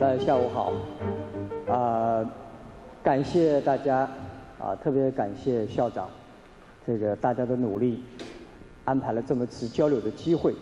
[0.00, 0.72] 大家下午好，
[1.72, 2.28] 啊，
[3.00, 3.98] 感谢大家，
[4.58, 6.08] 啊，特别感谢校长，
[6.84, 8.02] 这个大家的努力，
[8.84, 10.52] 安排了这么次交流的机会，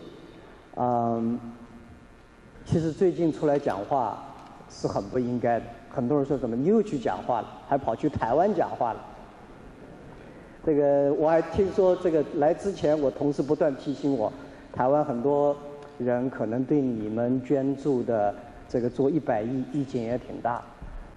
[0.75, 1.39] 嗯，
[2.63, 4.23] 其实最近出来讲话
[4.69, 9.03] 是很不应该的，很多人说怎么你又去讲话了，还跑去台湾讲话了，
[10.63, 14.31] 这个我还听说这个来之前，我同事不断提醒我，
[14.71, 15.57] 台湾很多
[15.97, 18.35] 人可能对你们捐助的。
[18.69, 20.61] 这个做一百亿意见也挺大，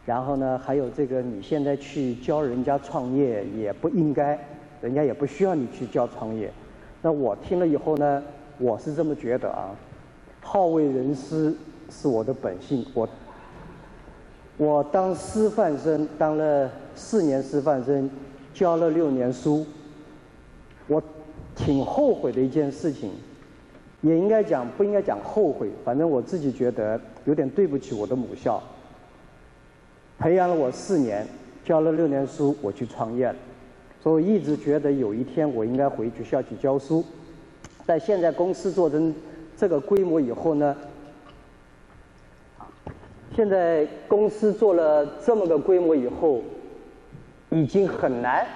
[0.06, 4.38] 然后呢，还有这个你现在去教人家创业也不应该，
[4.80, 6.50] 人家也不需要你去教创业。
[7.02, 8.22] 那我听了以后呢，
[8.58, 9.74] 我是这么觉得啊，
[10.40, 11.54] 好为人师
[11.90, 12.86] 是我的本性。
[12.94, 13.08] 我
[14.56, 18.08] 我当师范生当了四年师范生，
[18.54, 19.66] 教了六年书，
[20.86, 21.02] 我
[21.56, 23.10] 挺后悔的一件事情。
[24.00, 25.70] 也应该讲，不应该讲后悔。
[25.84, 28.62] 反正我自己觉得有点对不起我的母校，
[30.18, 31.26] 培养了我四年，
[31.64, 33.36] 教了六年书，我去创业了。
[34.02, 37.04] 所以我一直觉得有一天我应该回学校去教书。
[37.84, 39.14] 但现在公司做成
[39.56, 40.74] 这个规模以后呢，
[43.36, 46.40] 现在公司做了这么个规模以后，
[47.50, 48.46] 已经很难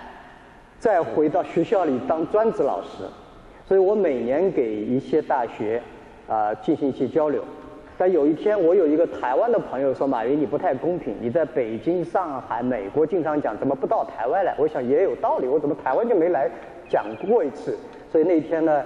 [0.79, 3.05] 再回到学校里当专职老师。
[3.67, 5.81] 所以我每年给一些大学
[6.29, 7.43] 啊进行一些交流，
[7.97, 16.51] 但有一天我有一个台湾的朋友说：“马云，你不太公平，你在北京、上海、美国经常讲，怎么不到台湾来？”我想也有道理，我怎么台湾就没来
[16.91, 17.79] 讲过一次？
[18.13, 18.85] 所以那天呢，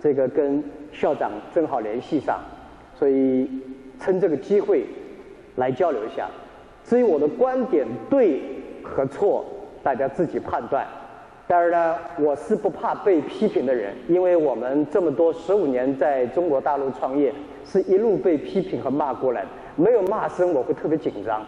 [0.00, 2.38] 这个跟校长正好联系上，
[2.94, 3.50] 所以
[3.98, 4.84] 趁这个机会
[5.56, 6.28] 来交流一下。
[6.84, 8.40] 至于我的观点对
[8.82, 9.44] 和错，
[9.82, 10.86] 大家自己判断。
[11.52, 17.34] 但是呢，我是不怕被批评的人，因为我们这么多十五年在中国大陆创业，
[17.64, 21.44] 是一路被批评和骂过来的，没有骂声我会特别紧张，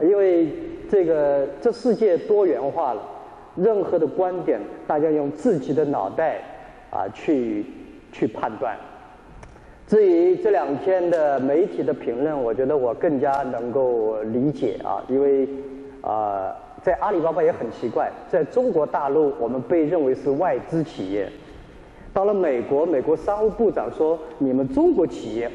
[0.00, 0.48] 因为
[0.88, 3.02] 这个这世界多元化了，
[3.54, 6.40] 任何的观点大家用自己的脑袋
[6.88, 7.66] 啊去
[8.12, 8.74] 去判断。
[9.86, 15.46] 至于这两天的媒体的评论，我觉得我更加能够理解啊，因为
[16.00, 16.56] 啊。
[16.82, 21.30] 在阿里巴巴也很奇怪，在中国大陆我们被认为是外资企业，
[22.14, 25.50] 到了美国，美国商务部长说你们中国企业，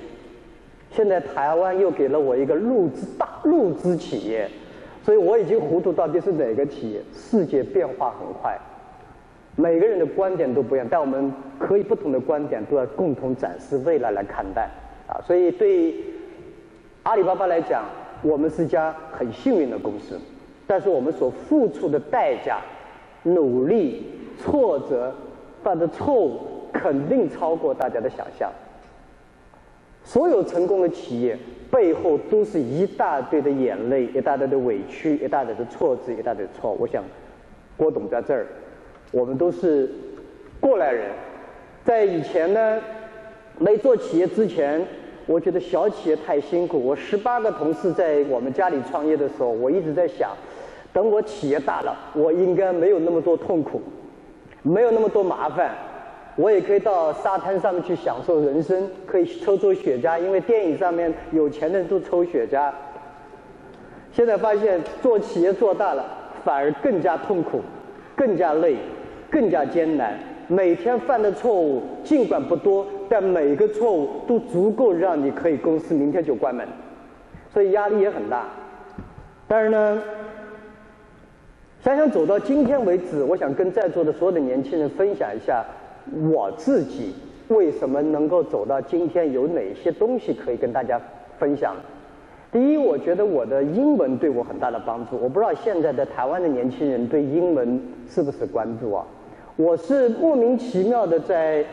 [0.92, 4.48] 现在台湾又给了我一个陆资大陆资企业，
[5.04, 7.02] 所以我已经糊涂到底是哪个企业？
[7.12, 8.56] 世界变化很快，
[9.56, 14.70] 每个人的观点都不一样，但我们可以不同的观点都要共同展示未来来看待
[15.08, 15.96] 啊，所以对
[17.02, 17.84] 阿里巴巴来讲，
[18.22, 20.20] 我们是家很幸运的公司。
[20.68, 22.60] 但是我们所付出的代价、
[23.24, 24.04] 努力、
[24.40, 25.14] 挫折、
[25.64, 26.40] 犯的错误，
[26.74, 28.52] 肯定超过大家的想象。
[30.04, 31.38] 所有成功的企业
[31.72, 36.72] 背后都是一大堆的眼泪、一大堆的委屈、一大堆的挫折、一大堆的错。
[36.80, 37.04] 我想，
[37.78, 38.48] 郭董在这儿，
[39.12, 39.90] 我们都是
[40.60, 41.12] 过来人。
[41.84, 42.82] 在以前呢，
[43.60, 44.86] 没做企业之前。
[45.28, 46.78] 我觉得小企业太辛苦。
[46.78, 50.30] 我十八个同事在我们家里创业的时候，我一直在想，
[50.96, 53.82] 等我企业大了，我应该没有那么多痛苦，
[54.62, 55.76] 没有那么多麻烦，
[56.38, 62.72] 我也可以到沙滩上面去享受人生，可以抽抽雪茄，因为电影上面有钱的人都抽雪茄。
[64.14, 66.06] 现在发现做企业做大了，
[66.46, 67.60] 反而更加痛苦，
[68.16, 68.78] 更加累，
[69.30, 70.18] 更加艰难。
[70.48, 76.66] 每天犯的错误尽管不多，但每个错误都足够让你可以公司明天就关门，
[77.52, 78.46] 所以压力也很大。
[79.46, 80.02] 但是呢，
[81.86, 85.64] 想想走到今天为止，我想跟在座的所有的年轻人分享一下
[86.32, 87.14] 我自己
[87.50, 91.00] 为什么能够走到今天，有哪些东西可以跟大家
[91.38, 91.76] 分享。
[92.52, 95.16] 第一，我觉得我的英文对我很大的帮助。
[95.18, 97.80] 我不知道现在的台湾的年轻人对英文
[98.10, 99.06] 是不是关注啊？
[99.56, 101.64] 我是莫名其妙的在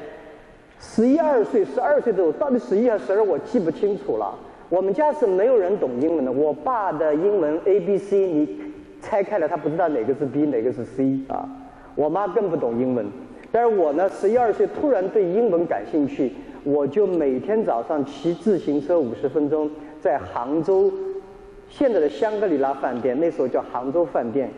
[0.78, 4.34] 十一二岁、十二岁的时候，到底十一还是十二，我记不清楚了。
[4.68, 6.31] 我们家是没有人懂英文的。
[6.31, 8.58] 我爸的英文 A B C，你
[9.02, 11.46] 拆开了，他不知道哪个是 B，哪个是 C 啊。
[11.94, 13.04] 我妈更不懂英文。
[13.50, 16.32] 但是我呢，十一二岁突然对英文感兴趣，
[16.64, 19.69] 我就每天早上骑自行车五十分钟，
[20.00, 20.90] 在杭州
[21.69, 24.49] 现在的香格里拉饭店，那时候叫杭州饭店，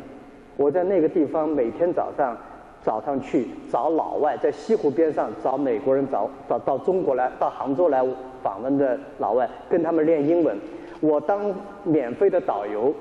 [0.57, 2.37] 我在那个地方每天早上。
[2.85, 8.07] 早上去找老外，在西湖边上找美国人，找找到中国来，到杭州来
[8.43, 10.55] 访问的老外，跟他们练英文。
[11.01, 11.51] 我当
[11.83, 12.93] 免费的导游，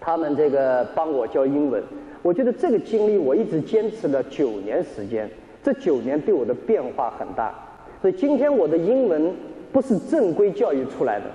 [0.00, 1.82] 他们这个帮我教英文。
[2.22, 5.30] 我觉得这个经历我一直坚持了九年时间，
[5.62, 7.54] 这九年对我的变化很大。
[8.00, 9.32] 所以今天我的英文
[9.72, 11.26] 不是正规教育出来的，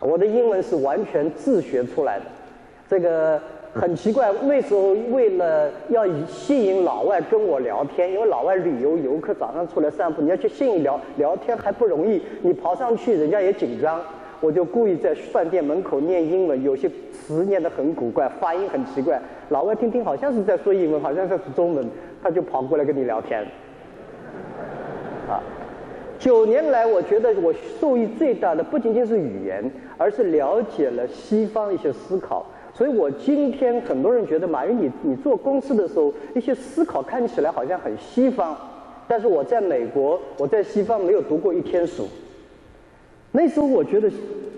[0.00, 2.24] 我的英文是完全自学出来的，
[2.88, 3.40] 这个
[3.72, 4.32] 很奇怪。
[4.42, 14.00] 那时候为了要吸引老外跟我聊天，因为老外旅游游客早上出来散步，你要去吸引聊聊天还不容易，你跑上去人家也紧张。
[14.44, 19.18] 我就故意在饭店门口念英文，有些词念得很古怪，发音很奇怪，
[19.48, 21.88] 老外听听好像是在说英文，好像是中文，
[22.22, 23.40] 他就跑过来跟你聊天。
[25.30, 25.40] 啊。
[26.18, 29.64] 九年来，我觉得我受益最大的不仅仅是语言，
[29.96, 32.44] 而是了解了西方一些思考。
[32.74, 38.54] 所以我今天很多人觉得马云，你你做公司的时候，一些思考看起来好像很西方，
[39.08, 42.06] 但是我在美国，我在西方没有读过一天书。
[43.36, 44.08] 那时候我觉得，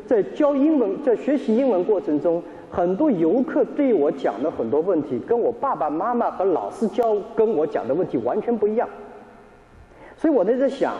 [0.06, 8.86] 在教英文，在学习英文过程中，很多游客对我讲的很多问题，跟我爸爸妈妈和老师教跟我讲的问题完全不一样。
[10.18, 10.92] 所以我那在想。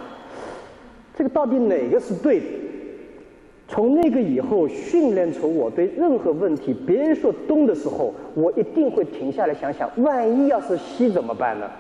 [1.15, 2.47] 这个到底哪个是对的？
[3.69, 11.71] 从那个以后训练出我对任何问题，别人说东的时候，我一定会停下来想想，万一要是西怎么办呢？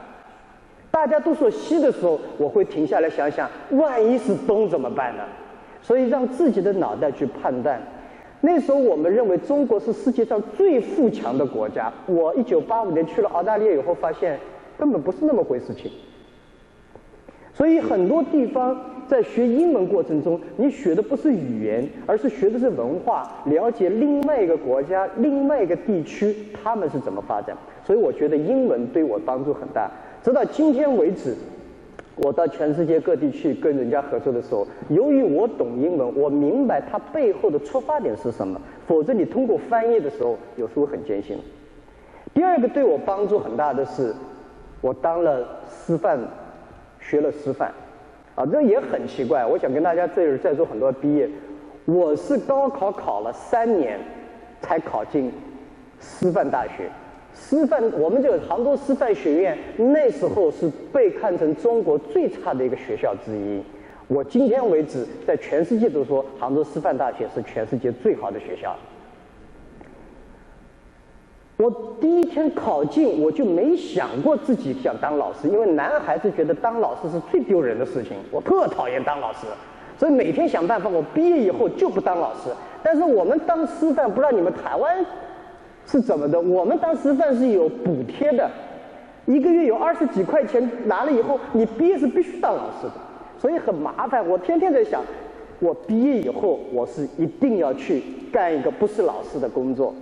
[0.91, 5.23] 大家都说西的时候，我会停下来想想，万一是东怎么办呢？
[5.87, 7.81] 所以让自己的脑袋去判断。
[8.41, 11.93] 那时候我们认为中国是世界上最富强的国家。
[12.07, 14.37] 我一九八五年去了澳大利亚以后，发现
[14.77, 15.89] 根本不是那么回事情。
[17.55, 27.57] 所以很多地方在学英文过程中，你学的不是语言，而是学的是文化，了解另外一个国家、另外一个地区他们是怎么发展。
[27.85, 29.89] 所以我觉得英文对我帮助很大。
[30.23, 31.35] 直到今天为止，
[32.17, 38.61] 我到全世界各地去跟人家合作的时候，由于我懂英文，我明白它背后的出发点是什么。
[38.87, 41.39] 否则你通过翻译的时候，有时候很艰辛。
[42.35, 44.15] 第二个对我帮助很大的是，
[44.81, 46.19] 我当了师范。
[46.99, 47.71] 学了师范，
[48.35, 49.47] 啊，这也很奇怪。
[49.47, 51.31] 我想跟大家这儿在座很多毕业，
[51.85, 54.01] 我是高考考了三年，
[54.61, 55.31] 才考进
[56.01, 56.91] 师范大学。
[57.49, 63.63] 师范，我们这个杭州师范学院那时候是被看成中国最差的一个学校之一。
[64.09, 68.75] 我今天为止，在全世界都说杭州师范大学是全世界最好的学校。
[71.59, 71.71] 我
[72.01, 78.17] 第一天考进，我就没想过自己想当老师，因为男孩子觉得当老师是最丢人的事情。
[78.33, 79.47] 我特讨厌当老师，
[79.97, 80.91] 所以每天想办法。
[80.91, 82.51] 我毕业以后就不当老师。
[82.83, 85.07] 但是我们当师范，不知道你们台湾
[85.87, 86.41] 是怎么的？
[86.41, 88.51] 我们当师范是有补贴的，
[89.25, 92.95] 一个月有二十几块钱拿了以后，你毕业是必须当老师的，
[93.39, 94.29] 所以很麻烦。
[94.29, 95.03] 我天天在想，
[95.61, 98.03] 我毕业以后我是一定要去
[98.33, 99.95] 干一个不是老师的工作。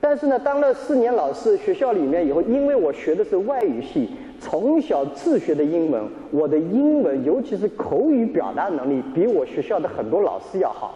[0.00, 10.94] 但是呢，当了四年老师，学校里面以后，因为我学的是外语系，从小自学的英文，我的英文尤其是口语表达能力，比我学校的很多老师要好，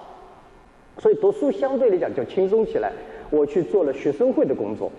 [0.99, 2.93] 所以读书相对来讲就轻松起来。
[3.31, 4.91] 我去做了学生会的工作，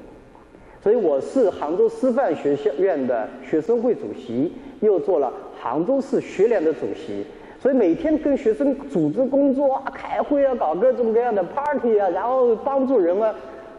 [0.81, 7.25] 所以我是杭州师范学校院的学生会主席，又做了杭州市学联的主席，
[7.59, 13.33] 所以每天跟学生组织工作啊，开会啊，搞各种各样的 party 啊，然后帮助人啊。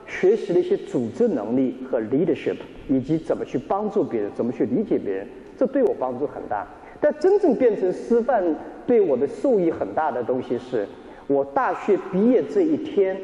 [0.06, 2.56] 学习了一些组织能力和 leadership，
[2.88, 5.24] 以及怎么去帮助别人，怎么去理解别人，
[5.56, 6.66] 这对我帮助很大。
[7.00, 8.42] 但真正变成师范
[8.88, 10.84] 对我的受益很大的东西是，
[11.28, 13.16] 我大学毕业这一天，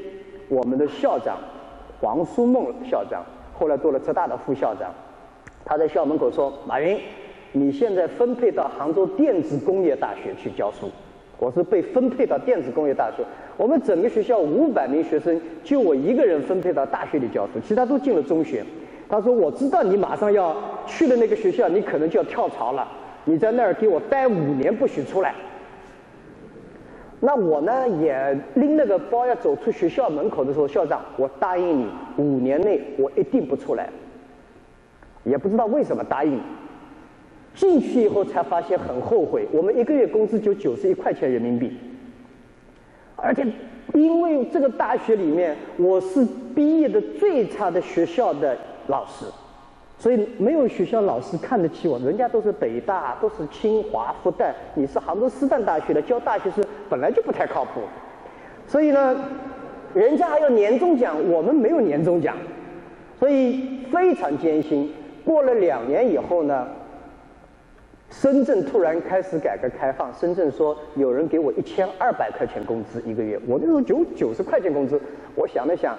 [0.49, 1.39] 我们的校长
[2.01, 3.25] 黄书梦校长，
[3.59, 4.91] 后来做了浙大的副校长，
[5.65, 6.99] 他在校门口说：“马云，
[7.53, 10.91] 你现在分配到杭州电子工业大学去教书。”
[11.39, 13.23] 我是被分配到电子工业大学。
[13.59, 18.65] 我们整个学校五百名学生，就我一个人分配到大学里教书，其他都进了中学。
[19.09, 22.89] 他说：“我知道你马上要去的那个学校，你可能就要跳槽了。
[23.25, 25.35] 你在那儿给我待五年，不许出来。”
[27.21, 33.89] 那我呢，也拎那个包要走出学校门口的时候，校长，我答应你，五年内我一定不出来。
[35.25, 36.41] 也不知道为什么答应。
[37.55, 41.73] 进去以后才发现很后悔，我们一个月工资就九十一块钱人民币，
[43.17, 43.47] 而且
[43.95, 46.23] 因为这个大学里面我是
[46.55, 48.55] 毕业的最差的学校的
[48.89, 49.25] 老师，
[49.99, 57.81] 所以没有学校老师看得起我，人家都是北大，都是清华、复旦，你是杭州师范大学的，教大学生本来就不太靠谱，
[58.67, 59.17] 所以呢，
[59.95, 62.37] 人家还有年终奖，我们没有年终奖，
[63.19, 64.93] 所以非常艰辛。
[65.25, 66.67] 过了两年以后呢？
[68.09, 74.99] 深圳突然开始改革开放，深圳说有人给我一千二百块钱工资一个月，我那时候九九十块钱工资，
[75.35, 75.99] 我想了想，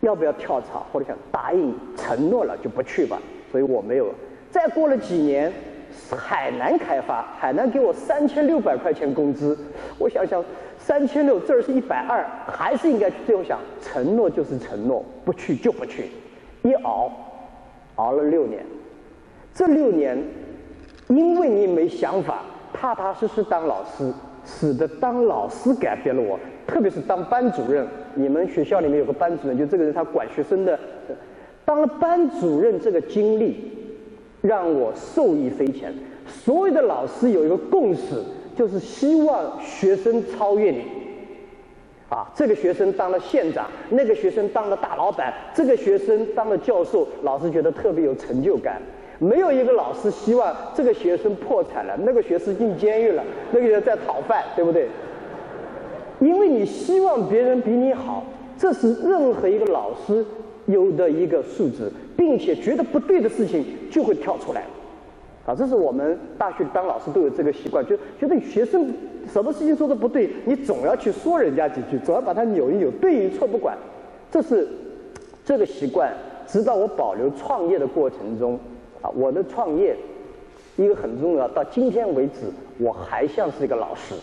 [0.00, 0.86] 要不要跳槽？
[0.92, 3.18] 或者想答应承诺了就不去吧，
[3.50, 4.12] 所以我没有。
[4.50, 5.52] 再过了几年，
[6.16, 9.56] 海南开发，海南给我三千六百块钱工资，
[9.98, 10.42] 我想想，
[10.78, 16.10] 三千六这儿是一百二，还是应该这样想，承诺就是承诺，不去就不去，
[16.62, 17.12] 一熬，
[17.96, 18.64] 熬了六年，
[19.54, 20.20] 这六年，
[21.08, 22.42] 因为你没想法，
[22.72, 24.12] 踏踏实实当老师，
[24.44, 30.78] 使得当老师改变了我，特别是当班主任，你们学校里面有个班主任，就这个人他管学生的，
[31.64, 33.78] 当了班主任这个经历。
[34.42, 35.92] 让我受益匪浅。
[36.26, 38.24] 所有的老师有一个共识，
[38.56, 40.82] 就是希望学生超越你。
[42.08, 48.80] 啊，这个学生当了县长，那个学生当了大老板，这个学生当了教授，老师觉得特别有成就感。
[49.18, 54.88] 没有一个老师希望这个学生破产了，那个学生进监狱了，那个人在讨饭，对不对？
[56.20, 58.24] 因为你希望别人比你好，
[58.56, 60.24] 这是任何一个老师
[60.66, 61.90] 有的一个素质。
[62.16, 64.62] 并且觉得不对的事情就会跳出来，
[65.46, 68.92] 啊，这是我们大学当老师都有这个习惯，就觉得学生
[69.26, 73.74] 什么事情说的不对，你总要去说人家几句，总要把它扭一扭，对与错不管，
[74.30, 74.68] 这是
[75.46, 76.12] 这个习惯，
[76.46, 78.60] 直到我保留创业的过程中，
[79.00, 79.96] 啊，我的创业
[80.76, 82.40] 一个很重要，到今天为止
[82.78, 84.14] 我还像是一个老师。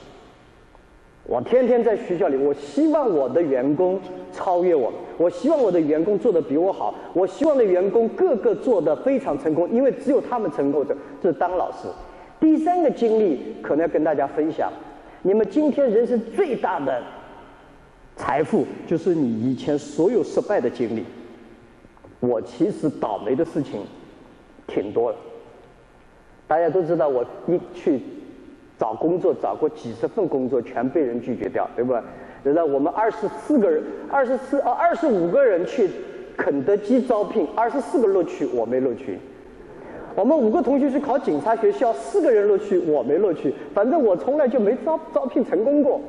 [1.28, 4.00] 我天天在学校里，我希望我的员工
[4.32, 11.90] 超越我，我希望我的员工做的比我好，我希望的员工个个做的非常成功，因为只有他们成功的，这是当老师。
[12.40, 14.72] 第三个经历可能要跟大家分享，
[15.22, 17.04] 你们今天人生最大的
[18.16, 21.04] 财富就是你以前所有失败的经历。
[22.22, 23.82] 我其实倒霉的事情
[24.66, 25.18] 挺多的，
[26.48, 28.00] 大家都知道我一去。
[28.78, 31.94] 找工作找过几十份工作，全被人拒绝掉，对不？
[32.44, 35.90] 然后我们二十四个人，二十四哦，二十五个人去
[36.38, 39.18] 肯德基招聘，二十四个录取，我没录取。
[40.16, 43.54] 我们五个同学去考警察学校，四个人录取，我没录取。
[43.74, 46.00] 反正我从来就没招招聘成功过。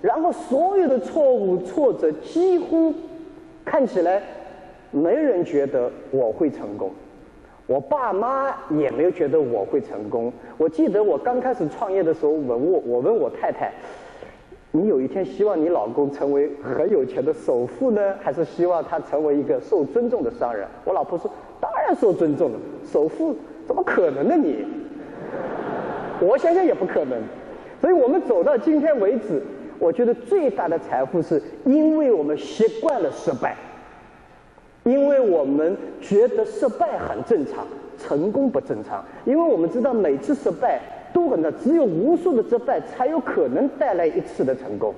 [0.00, 2.94] 然后所有的错误挫折，几乎
[3.64, 4.22] 看起来
[4.90, 6.90] 没人觉得我会成功。
[7.72, 10.30] 我爸妈也没有觉得我会成功。
[10.58, 13.72] 我记得我刚开始创业的时候，问我我问我太太
[14.72, 21.30] ：“你有一天希望你老公成为很有钱的首富呢，还是希望他成为一个受尊重的商人？”我老婆说
[21.62, 23.34] ：“当然受尊重了，首富
[23.66, 24.36] 怎么可能呢？
[24.36, 24.66] 你？”
[26.20, 27.18] 我想想也不可能。
[27.80, 29.42] 所以我们走到今天为止，
[29.78, 33.56] 我觉得最大的财富是因为我们习惯了失败。
[34.84, 37.64] 因为我们觉得失败很正常，
[37.98, 39.04] 成功不正常。
[39.24, 40.80] 因为我们知道每次失败
[41.14, 44.92] 都很难，只有无数的失败才有可能带来一次的成功。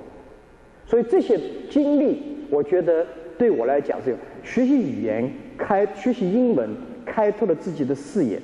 [0.87, 1.39] 所以这些
[1.69, 3.05] 经历，我觉得
[3.37, 6.67] 对我来讲是学习语言、开学习英文，
[7.05, 8.41] 开拓了自己的视野。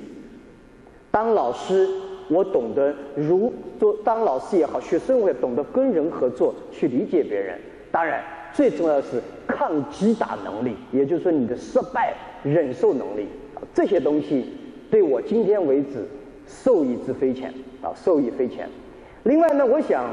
[1.10, 1.88] 当老师，
[2.28, 7.58] 我懂得如做当老师也好，学生我也懂得跟人合作，去理解别人。
[7.90, 8.22] 当然。
[8.52, 13.26] 最重要的是抗击打能力，也就是说你的失败忍受能力，
[13.72, 14.44] 这些东西
[14.90, 16.06] 对我今天为止
[16.46, 18.68] 受益之匪浅啊，受益匪浅。
[19.22, 20.04] 另外呢，我想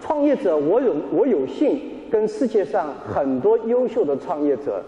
[0.00, 4.82] 创业者，我有我有幸跟世界上很多优秀的创业者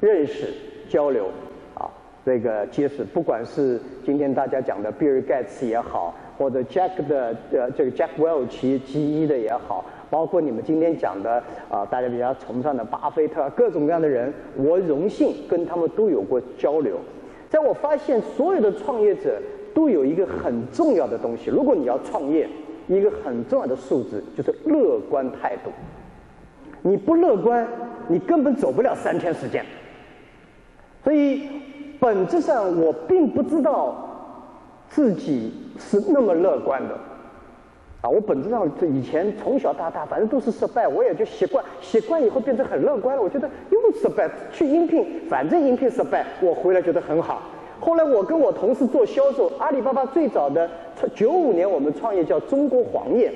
[0.00, 0.52] 认识
[0.88, 1.28] 交流
[1.74, 1.88] 啊，
[2.26, 9.84] 这个结识，不管是今天大家讲的比尔盖茨也好，或者 Jack 的呃这个 Jack Welch 一的也好。
[10.12, 16.98] 包括你们今天讲的啊，大家比较崇尚的巴菲特，各种各样的人，我荣幸跟他们都有过交流。
[17.48, 19.40] 在我发现，所有的创业者
[19.74, 21.48] 都有一个很重要的东西。
[21.48, 22.46] 如果你要创业，
[22.88, 25.70] 一个很重要的素质就是乐观态度。
[26.82, 27.66] 你不乐观，
[28.06, 29.64] 你根本走不了三天时间。
[31.02, 31.48] 所以，
[31.98, 33.96] 本质上我并不知道
[34.90, 36.98] 自己是那么乐观的。
[38.02, 43.22] 啊，我本质上这以前从小到大，反正都是失败，我也就习惯，习惯以后变成很乐观了。
[43.22, 47.42] 我觉得又失败，去应聘，反正应聘失败，我回来觉得很好。
[47.78, 50.68] 后来我跟我同事做销售，阿里巴巴最早的
[51.14, 53.32] 九五年我们创业叫中国黄页，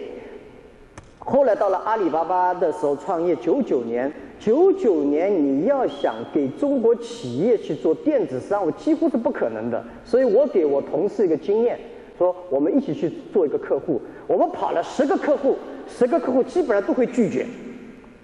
[1.21, 9.85] 后来到了阿里巴巴的时候创业，九九年，九九年你要想给中国企业去做电子商务，几乎是不可能的。
[10.05, 11.79] 所以我给我同事一个经验。
[12.19, 15.57] 说我们一起去做一个客户，我们跑了十个客户，
[15.87, 17.47] 十个客户基本上都会拒绝，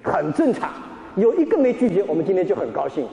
[0.03, 0.71] 很正常。
[1.17, 3.07] 有一个没拒绝，我们今天就很高兴。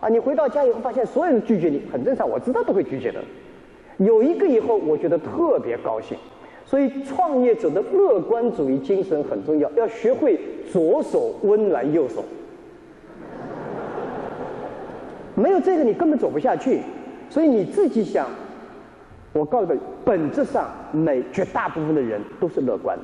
[0.00, 3.22] 啊，你回到家以后发现所有人拒绝你，很正常，我知道都会拒绝的。
[3.98, 6.16] 有一个以后，我觉得特别高兴。
[6.64, 10.40] 所以创业者的乐观主义精神很重要，要学会
[10.72, 12.24] 左手温暖右手。
[15.34, 16.80] 没有这个，你根本走不下去。
[17.28, 18.26] 所以你自己想。
[19.32, 23.02] 我告诉你，本质上每绝大部分的人都是乐观的。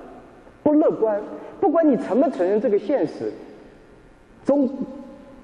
[0.62, 1.18] 不乐观，
[1.58, 3.32] 不管你承不承认这个现实，
[4.44, 4.68] 中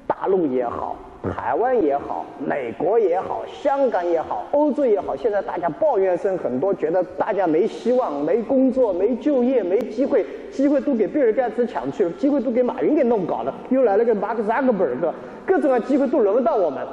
[0.06, 0.96] 大陆也好，
[1.34, 15.14] 台湾也好，美国也好，香港也好，欧洲也好，现在大家抱怨声很多，觉得大家没希望、没工作、没就业、没机会，机会都给比尔盖茨抢去了，机会都给马云给弄搞了，又来了个马克扎克伯格，
[15.46, 16.86] 各种各样机会都轮不到我们。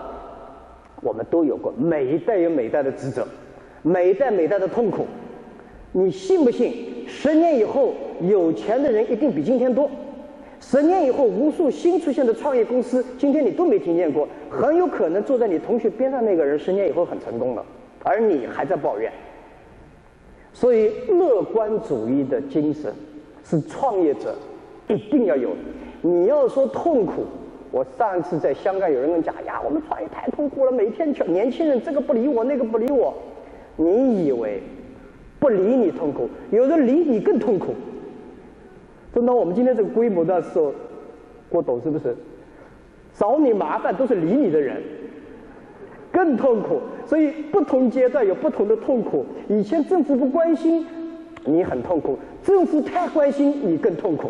[1.02, 3.28] 我们都有过，每一代有每一代的职责，
[3.82, 5.06] 每一代每代的痛苦。
[5.92, 6.74] 你信不信？
[7.08, 9.90] 十年以后，有钱的人一定比今天多。
[10.60, 17.66] 十年以后，无数新出现的创业公司，今天你都没听见过，很有可能坐在你同学边上那个人，十年以后很成功了，
[18.04, 19.12] 而你还在抱怨。
[20.54, 22.94] 所以，乐观主义的精神
[23.44, 24.36] 是创业者
[24.88, 25.50] 一定要有。
[26.02, 27.26] 你要说痛苦，
[27.72, 33.14] 我上一次在香港有人跟我讲呀，我们创业太痛苦了，每天年轻人这个不理我，那个不理我。
[33.90, 34.62] 你以为？
[35.40, 37.74] 不理你痛苦，有人理你更痛苦。
[39.12, 40.72] 等到我们今天这个规模的时候，
[41.50, 42.16] 郭董是不是
[43.18, 44.78] 找你麻烦都是理你的人，
[46.12, 46.80] 更痛苦。
[47.08, 49.26] 所以不同阶段有不同的痛苦。
[49.50, 50.86] 以前政府不关心
[51.44, 54.30] 你很痛苦，政府太关心你更痛苦，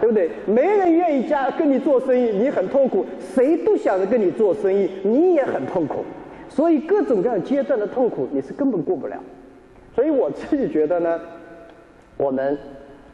[0.00, 0.28] 对不对？
[0.46, 6.04] 没人愿意加跟你做生意，你很痛苦；谁都想着跟你做生意，你也很痛苦。
[6.48, 9.16] 所以各种各样阶段的痛苦，你是根本过不了。
[9.94, 11.20] 所以我自己觉得呢，
[12.16, 12.58] 我们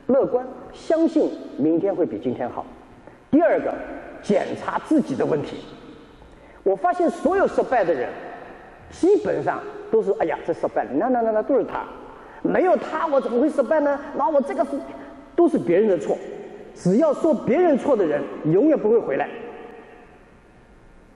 [0.06, 2.64] 乐观，相信明天会比今天好。
[3.30, 3.74] 第二个，
[4.22, 5.58] 检查自己的问题。
[6.62, 8.08] 我发现所有失败的人，
[8.90, 9.60] 基本上
[9.90, 11.84] 都是哎呀，这失败了，那那那那都是他，
[12.42, 13.98] 没有他我怎么会失败呢？
[14.16, 14.70] 那我这个是
[15.34, 16.16] 都是别人的错。
[16.74, 19.28] 只要说别人错的人，永远不会回来。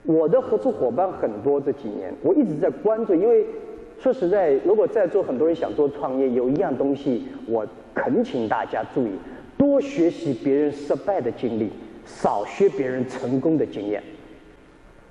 [0.03, 3.45] 我的合作伙伴很多，这几年我一直在关注，因为
[3.99, 9.11] 说实在，如果在座很多人想做创业，有一样东西我恳请大家注意：
[9.57, 11.69] 多学习别人失败的经历，
[12.05, 14.01] 少学别人成功的经验。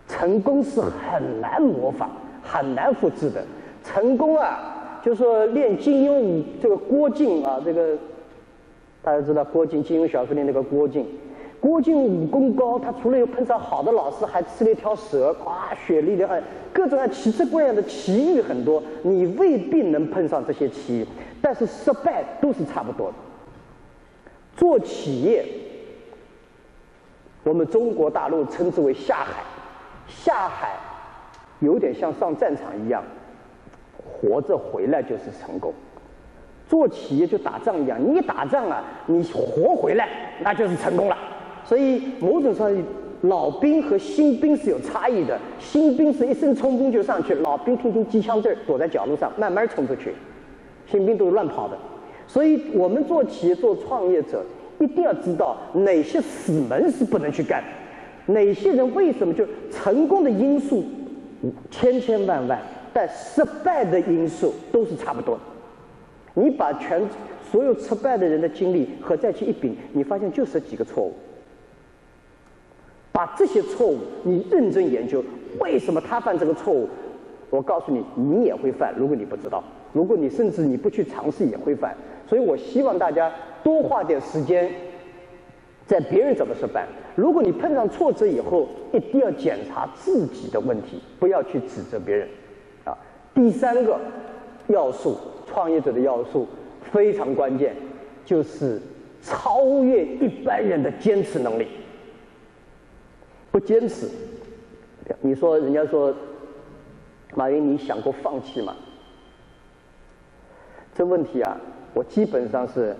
[0.08, 2.10] 成功是很难模仿、
[2.42, 3.44] 很难复制的。
[3.84, 7.96] 成功啊，就说练金庸这个郭靖啊，这个
[9.02, 11.06] 大家知道郭靖，金庸小说里那个郭靖。
[11.60, 16.40] 郭靖武功高，他除了有碰上好的老师，还吃了一条蛇，哇，血厉害，
[16.72, 18.80] 各种各奇奇怪怪的奇遇很多。
[19.02, 21.06] 你未必能碰上这些奇遇，
[21.42, 23.14] 但是失败都是差不多的。
[24.56, 25.44] 做企业，
[27.42, 29.42] 我们中国大陆称之为下海，
[30.06, 30.76] 下海
[31.58, 33.02] 有点像上战场一样，
[34.06, 35.72] 活着回来就是成功。
[36.68, 40.08] 做企业就打仗一样，你打仗啊，你活回来
[40.40, 41.16] 那就是成功了。
[41.68, 42.74] 所以，某种上，
[43.20, 45.38] 老兵和新兵是有差异的。
[45.60, 50.14] 新兵是一声冲锋就上去，老兵听听机枪阵儿，躲在角落上慢慢冲出去。
[50.90, 51.76] 新兵都是乱跑的。
[52.26, 54.42] 所以我们做企业、做创业者，
[54.78, 57.62] 一定要知道哪些死门是不能去干，
[58.24, 60.82] 哪些人为什么就成功的因素
[61.70, 62.58] 千千万万，
[62.94, 65.40] 但失败的因素都是差不多的。
[66.32, 67.02] 你把全
[67.50, 71.12] 所有失败的人的经历合在一起一比，你发现就是几个错误。
[73.18, 75.24] 把这些错误你认真研究，
[75.58, 76.88] 为什么他犯这个错误？
[77.50, 78.94] 我告诉你，你也会犯。
[78.96, 79.60] 如果你不知道，
[79.92, 81.92] 如果你甚至你不去尝试，也会犯。
[82.28, 83.28] 所以我希望大家
[83.64, 84.70] 多花点时间
[85.84, 86.86] 在别人怎么失败。
[87.16, 92.28] 如果你碰上挫折以后，一定要检查自己的问题，不要去指责别人。
[92.84, 92.96] 啊，
[93.34, 93.98] 第三个
[94.68, 96.46] 要素，创业者的要素
[96.92, 97.74] 非常关键，
[98.24, 98.80] 就是
[99.20, 101.66] 超越一般人的坚持能力。
[103.58, 104.08] 不坚持，
[105.20, 106.14] 你说人家说，
[107.34, 108.72] 马云，你想过放弃吗？
[110.94, 111.56] 这问题啊，
[111.92, 112.94] 我基本上是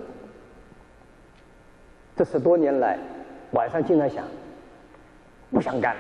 [2.17, 2.99] 这十多年来
[3.53, 4.25] 晚上经常想，
[5.53, 5.95] 不想干，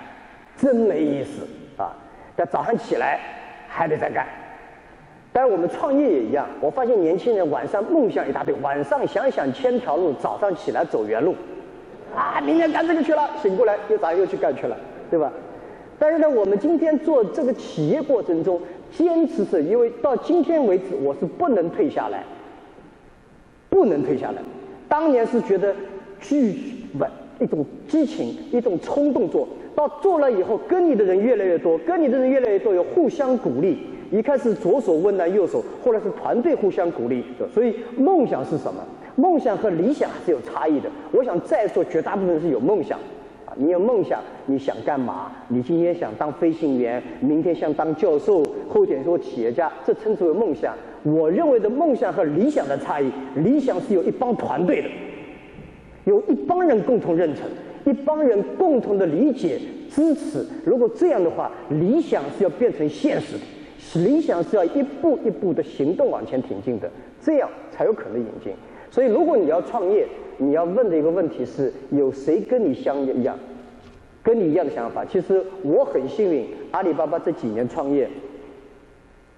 [0.56, 1.46] 真没意思
[1.80, 1.94] 啊！
[2.34, 3.20] 但早上起来
[3.68, 4.26] 还得再干。
[5.32, 11.36] 但是我们创业也一样，我发现年轻人晚上梦想一大堆，晚上想想千条路，早上起来走原路。
[12.14, 14.76] 啊，明天干这个去了，醒过来又咋又去干去了，
[15.10, 15.32] 对吧？
[15.98, 18.60] 但是呢，我们今天做这个企业过程中，
[18.92, 22.24] 坚持是因为到今天为止，我是不能退下来，
[23.68, 24.42] 不能退下来。
[24.88, 25.74] 当年是觉得
[26.20, 26.56] 巨
[26.98, 33.78] 稳，一种激情，一种冲动做，到做了以后，跟你的人越来越多，跟你的人越来越多，有互相鼓励。
[34.10, 37.22] 一开始左手温暖右手，后来是团队互相鼓励。
[37.52, 38.82] 所以梦想是什么？
[39.18, 40.88] 梦想和理想还是有差异的。
[41.10, 42.96] 我想在座绝大部分是有梦想，
[43.44, 45.32] 啊，你有梦想，你想干嘛？
[45.48, 50.72] 你今天想当飞行员，明天想当教授，后天做企业家，这称之为梦想。
[51.02, 54.88] 我认为的梦想和理想的差异，理想是有一帮团队的，
[56.04, 57.44] 有一帮人共同认成，
[57.86, 59.58] 一帮人共同的理解
[59.90, 60.46] 支持。
[60.64, 66.88] 如果这样的话，理想是要变成现实的，理想是要一步一步的行动往前挺进的，
[67.20, 68.52] 这样才有可能引进。
[68.90, 70.06] 所以，如果你要创业，
[70.38, 73.38] 你要问的一个问题是：有谁跟你相一样，
[74.22, 75.04] 跟你一样的想法？
[75.04, 78.08] 其实我很幸运，阿里巴巴这几年创业，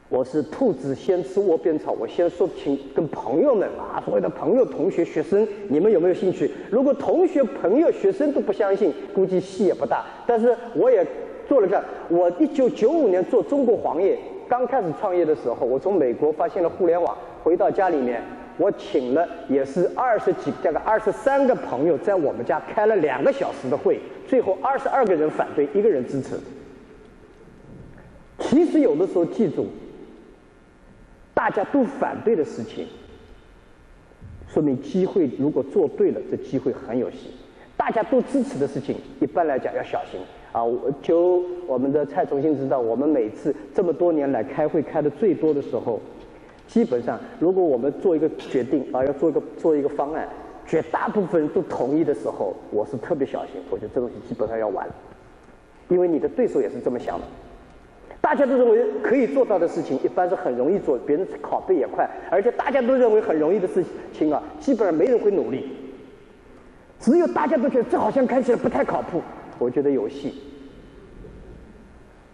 [0.08, 1.92] 我是兔子先吃窝边草。
[1.98, 6.50] 我先说清，跟朋友们啊，所谓的朋友、同学、学生，你们有没有兴趣？
[6.70, 10.04] 如果同学、朋友、学生都不相信，估计戏也不大。
[10.26, 11.04] 但是我也
[11.48, 11.82] 做了这。
[12.08, 14.16] 我一九九五年做中国黄页，
[14.48, 18.22] 刚开始创业的时候，我从美国发现了互联网，回到家里面。
[18.60, 26.38] 我请了也是二十几，大概二十三个朋友在我们家开了两个小时的会，最后二十二个人反对，一个人支持。
[28.38, 29.66] 其实有的时候记住，
[31.32, 32.86] 大家都反对的事情，
[34.46, 37.30] 说明机会如果做对了，这机会很有戏。
[37.78, 40.20] 大家都支持的事情，一般来讲要小心
[40.52, 40.60] 啊。
[41.00, 45.98] 就我们的蔡崇信知道，我们每次这么多年来开会开的最多的时候。
[46.70, 50.28] 基本上，如果我们做一个决定啊，要做一个做一个方案，
[50.64, 53.60] 绝大部分人都同意的时候，我是特别小心。
[53.70, 54.94] 我觉得这东西基本上要完了，
[55.88, 57.26] 因为你的对手也是这么想的。
[58.20, 65.72] 大家都认为可以做到的事情，一般是很容易做，别人拷贝也快，而且大家都认为很容易的事情啊，基本上没人会努力。
[67.00, 69.20] 只有大家都觉得这好像看起来不太靠谱，
[69.58, 70.34] 我觉得有戏。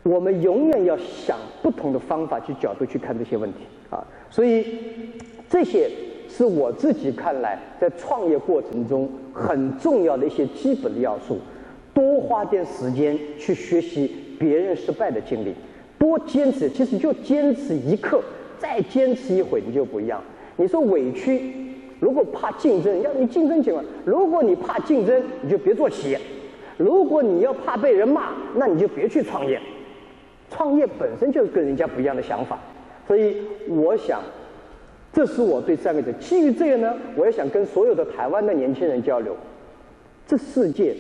[0.07, 3.59] 我们永远要想不同的方法去角度去看这些问题
[3.91, 4.65] 啊，所以
[5.51, 5.91] 这些
[6.29, 11.39] 是我自己看来在创业过程中很重要的一些基本的要素。
[11.93, 15.53] 多花点时间去学习别人失败的经历，
[15.99, 18.23] 多坚持，其实就坚持一刻，
[18.59, 20.23] 再坚持一会你就不一样。
[20.57, 21.53] 你说委屈，
[21.99, 26.19] 如果怕竞争，要你竞争情况；如果你怕竞争，你就别做企业；
[26.77, 29.59] 如果你要怕被人骂，那你就别去创业。
[30.51, 32.59] 创业本身就是跟人家不一样的想法，
[33.07, 34.23] 所以我想，
[35.13, 36.13] 这是我对三个字。
[36.21, 39.37] 基于这个呢，我也想跟所有的台湾的年轻人交流。
[40.27, 40.95] 这世界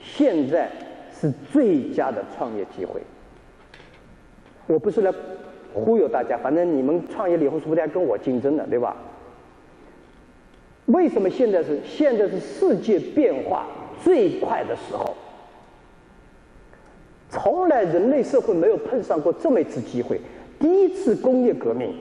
[0.00, 0.70] 现在
[1.12, 3.00] 是最佳的创业机会。
[4.66, 5.12] 我不是来
[5.72, 8.96] 忽悠大家，反正你们创业了以后说不定跟我竞争的，对吧？
[10.86, 13.66] 为什么现在是现在是世界变化
[14.02, 15.14] 最快的时候？
[17.30, 20.20] 从来人类社会没有碰上过这么一次机会。
[20.58, 21.94] 第一次工业革命，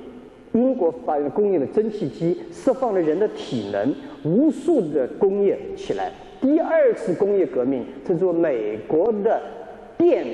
[0.54, 6.12] 英国发明工业的蒸汽机，释放了人的体能，无数的工业起来。
[6.42, 9.40] 第二次工业革命，称作美国的
[9.98, 10.26] 电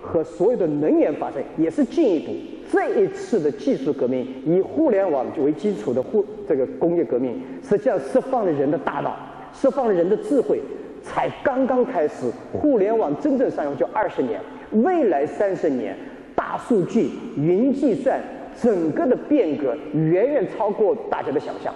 [0.00, 2.32] 和所有的能源发生，也是进一步。
[2.72, 9.16] 这一次的技术革命，以互联网为基础的互这个工业革命，实际上释放了人的大脑，
[9.54, 10.60] 释放了人的智慧。
[11.06, 14.40] 才刚刚开始，互联网真正上用就二十年，
[14.72, 15.96] 未来三十年，
[16.34, 18.20] 大数据、云计算，
[18.60, 21.72] 整个的变革远远超过大家的想象。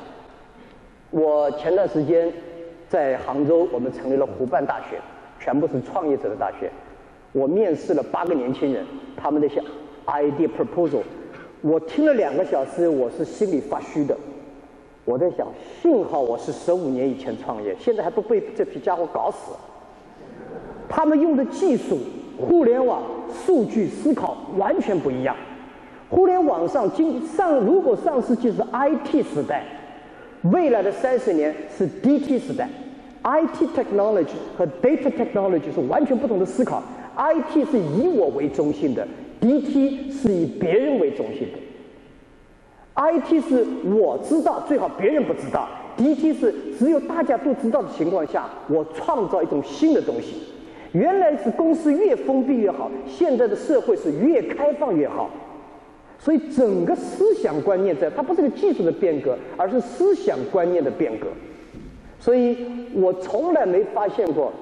[1.10, 2.30] 我前段时间
[2.88, 4.98] 在杭州，我们成立了湖畔大学，
[5.38, 6.70] 全部是创业者的大学。
[7.32, 8.84] 我面试了八个年轻人，
[9.16, 9.62] 他们那些
[10.06, 11.02] idea proposal，
[11.62, 14.16] 我听了两个小时，我是心里发虚的。
[15.04, 15.46] 我在想，
[15.82, 19.52] 幸好我是十五年以前创业，现在还不被这批家伙搞死。
[20.88, 21.98] 他们用的技术，
[22.38, 23.02] 互联网、
[23.44, 25.34] 数据思考完全不一样。
[26.08, 29.64] 互联网上今上，如果上世纪是 IT 时代，
[30.52, 32.68] 未来的三十年是 DT 时代。
[33.22, 36.82] IT technology 和 data technology 是完全不同的思考。
[37.16, 39.06] IT 是以我为中心的
[39.40, 41.58] ，DT 是以别人为中心的。
[43.00, 50.34] IT 是我知道，最好别人不知道；DT 是只有大家都知道的情况下，我创造一种新的东西。
[50.92, 55.30] 原来是公司越封闭越好，现在的社会是越开放越好。
[56.18, 61.28] 所以整个思想观念在，它不是个技术的变革，而是思想观念的变革。
[62.18, 64.52] 所以我从来没发现过，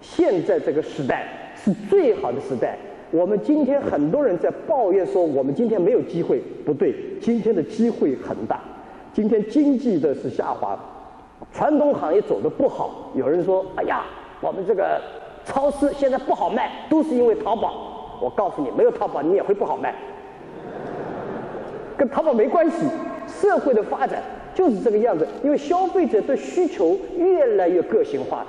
[0.00, 2.78] 现在这个时代是最好的时代。
[3.12, 6.42] 我们今天很多人在抱怨说，我们今天没有机会。
[6.64, 8.58] 不对，今天的机会很大。
[9.12, 10.78] 今天经济的是下滑，
[11.52, 13.10] 传统行业走的不好。
[13.14, 14.04] 有人说：“哎呀，
[14.40, 14.98] 我们这个
[15.44, 19.94] 超市现在不好卖，都是因为淘宝。”我告诉你，没有淘宝你也会不好卖，
[21.96, 22.86] 跟淘宝没关系。
[23.28, 24.20] 社会的发展
[24.54, 25.26] 就是这个样子。
[25.42, 28.44] 因为消费者的需求越来越个性化，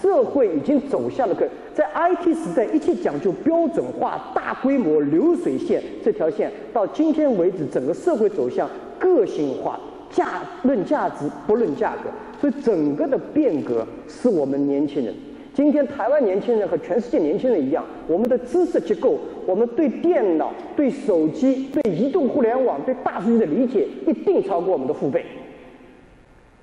[0.00, 8.68] 社会已经走向了个在 IT 时代，一切讲究标准化、大规模流水线这条线，到今天为止，整个社会走向
[8.98, 9.78] 个性化，
[10.10, 15.14] 价论价值不论价格，所以整个的变革是我们年轻人。
[15.54, 25.24] 今天台湾年轻人和全世界年轻人一样，我们的知识结构，我们对电脑、对手机、对移动互联网、对大数据的理解，一定超过我们的父辈。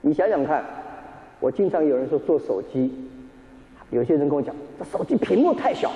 [0.08, 0.63] 你想想看，
[1.39, 2.94] 我经常有人说做手机，
[3.89, 5.91] 有些人跟我讲，这手机屏幕太小。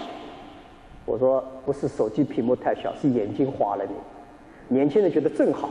[1.05, 4.75] 我说不是手机屏幕太小，是眼睛花了你。
[4.75, 5.69] 年轻人觉得正好，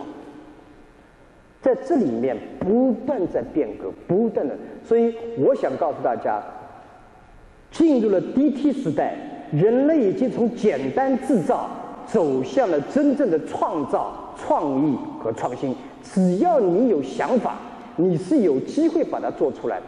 [1.60, 6.40] 在这里面不断在变革，不断的，所以我想告诉大家。
[7.72, 9.16] 进入了 DT 时代，
[9.50, 11.68] 人类已经从简单制造
[12.06, 15.74] 走向了真正的创造、创意和创新。
[16.04, 17.58] 只要你有想法，
[18.00, 19.82] 你是有机会把它做出来的。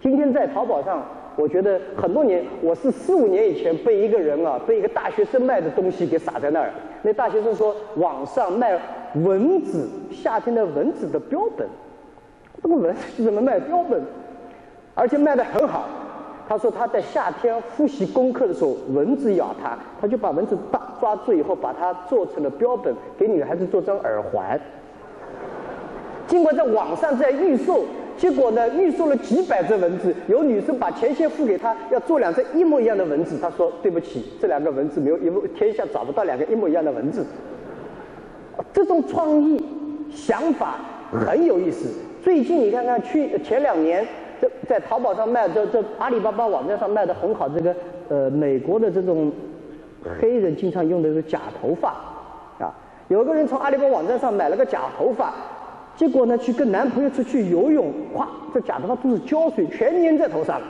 [0.00, 1.00] 今天在淘宝上，
[1.36, 6.70] 我觉得很多年，我是四五年以前被一个人啊，被一个大学生卖的东西给撒在那儿。
[7.02, 8.76] 那大学生说，网上卖
[9.14, 11.64] 蚊子，夏天的蚊子的标本。
[12.60, 14.02] 这个蚊子怎么卖标本？
[14.96, 15.84] 而且卖的很好。
[16.48, 24.60] 他说他在夏天复习功课的时候，蚊子咬他，他就把蚊子抓抓住以后，把它做成了标本，给女孩子做成耳环。
[26.32, 27.84] 经过在网上在预售，
[28.16, 33.36] 结果呢，预售了几百只蚊子，有女生把钱先付给他，要做两只一模一样的蚊子。
[33.38, 37.22] 他说对不起，这两个蚊子没有，一天下找不到两个一模一样的蚊子。
[38.72, 39.62] 这种创意
[40.10, 40.76] 想法
[41.10, 41.90] 很有意思。
[42.22, 44.02] 最近你看看，去前两年
[44.40, 44.50] 这。
[44.66, 47.46] 在淘宝上卖，这这阿里巴巴网站上卖的很好。
[47.46, 47.76] 这个
[48.08, 49.30] 呃，美国的这种
[50.18, 51.90] 黑人经常用的是假头发
[52.58, 52.72] 啊。
[53.08, 55.34] 有个人从阿里巴巴网站上买了个假头发，
[56.02, 60.60] 结果呢，去跟男朋友出去游泳，哗，这假头发都是胶水，全粘在头上。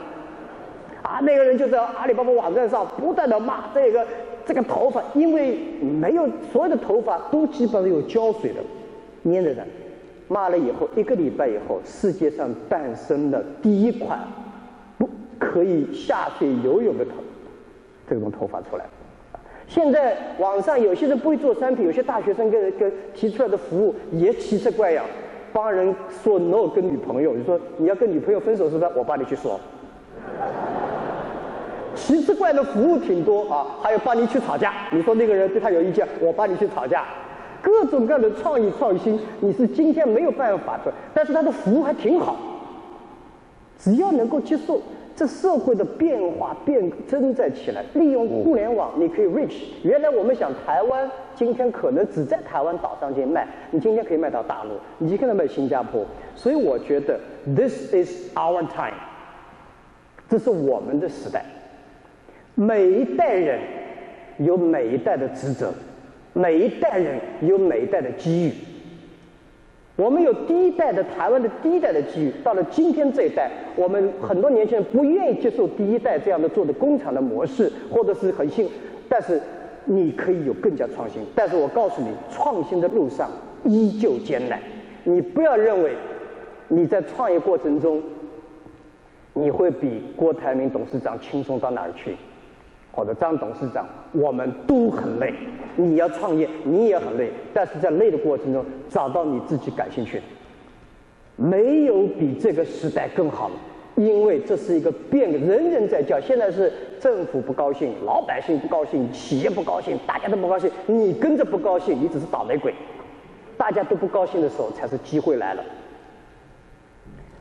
[1.01, 4.05] 啊，那个人就在阿里巴巴网站上不断的骂这个
[4.45, 8.59] 这个头发，因为没有所有的头发都基本上有胶水的
[9.23, 9.65] 粘着的。
[10.27, 14.19] 骂了以后，一个礼拜以后，世界上诞生了第一款
[14.99, 17.13] 不可以下水游泳的头
[18.07, 18.85] 这种头发出来。
[19.65, 25.03] 现在网上有些人不会做商品，有些大学生跟跟提出来的服务也奇奇怪样，
[25.53, 28.91] 帮人说 no 跟女朋友，就说你要跟女朋友分手是不是？
[28.95, 29.59] 我帮你去说。
[31.95, 37.05] 奇奇怪的服务挺多啊，还有帮你去吵架，你说那个人对他有意见，我帮你去吵架。
[37.61, 42.35] 各种各样的创意创新，你是今天没有办法的，但是他的服务还挺好。
[43.77, 44.81] 只要能够接受
[45.15, 49.53] 这社会的变化变真在起来，利用互联网，你可以 reach。
[49.83, 56.05] 原来我们想台湾，今天可能只在台湾岛上去卖，你今天可以卖到大陆，你今天卖新加坡。
[56.35, 57.19] 所以我觉得
[57.55, 58.97] this is our time，
[60.29, 61.43] 这是我们的时代。
[62.55, 63.59] 每一代人
[64.37, 65.73] 有每一代的职责。
[66.35, 68.51] 每一代人有每一代的机遇。
[69.95, 78.67] 我们有第一代的台湾的第一代的机遇，到了今天这一代，我们很多年轻人不愿意接受第一代这样的做的工厂的模式，或者是很新。
[79.07, 79.39] 但是
[79.85, 81.21] 你可以有更加创新。
[81.35, 83.29] 但是我告诉你，创新的路上
[83.63, 84.59] 依旧艰难。
[85.03, 85.95] 你不要认为
[86.67, 88.01] 你在创业过程中
[89.33, 92.15] 你会比郭台铭董事长轻松到哪儿去。
[92.95, 95.33] 或者张董事长，我们都很累。
[95.75, 97.31] 你要创业，你也很累。
[97.51, 100.23] 但是在累的过程中，找到你自己感兴趣的，
[101.35, 103.55] 没有比这个时代更好了。
[103.95, 106.19] 因为这是一个变，人人在叫。
[106.19, 110.69] 现在是政府不高兴，老百姓不高兴，企业不高兴，大家都不高兴。
[110.87, 112.73] 你跟着不高兴，你只是倒霉鬼。
[113.57, 115.63] 大家都不高兴的时候，才是机会来了。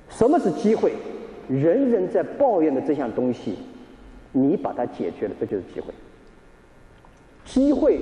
[0.08, 0.92] 什么是机会？
[1.48, 3.56] 人人在抱怨的这项东西。
[4.34, 5.92] 你把它解决了，这就是机会。
[7.44, 8.00] 机会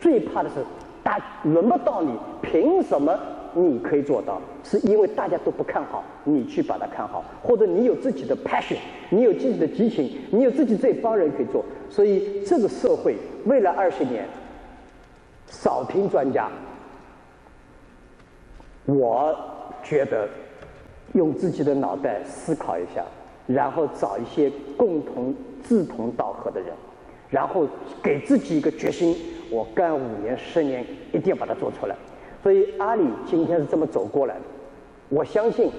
[0.00, 0.56] 最怕的是，
[1.02, 3.16] 大轮不到你，凭什么
[3.54, 4.40] 你可以做到？
[4.62, 8.76] 是因为大家都不看好，你去把它看好，或者你有自己的 passion，
[9.10, 11.64] 你有自己的激情，你有自己这帮人可以做。
[11.88, 14.24] 所以这个社会未来二十年，
[15.46, 16.50] 少听专家，
[18.86, 19.36] 我
[19.82, 20.28] 觉得
[21.14, 23.04] 用自己的脑袋思考一下。
[23.46, 25.34] 然后找一些共同
[25.66, 26.72] 志同道合的人，
[27.28, 27.66] 然后
[28.00, 29.16] 给自己一个决心：
[29.50, 31.96] 我干五年、十年，一定要把它做出来。
[32.42, 34.40] 所以阿里今天是这么走过来的，
[35.08, 35.70] 我相信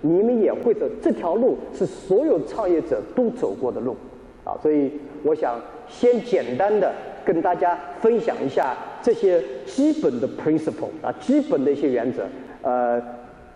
[0.00, 3.96] 你们也会走这条路，是所有创业者都走过的路
[4.44, 4.56] 啊。
[4.62, 6.92] 所以我想先简单的
[7.24, 12.24] 跟大家分享一下这些基本的 principle 啊，基本的一些原则，
[12.62, 13.02] 呃。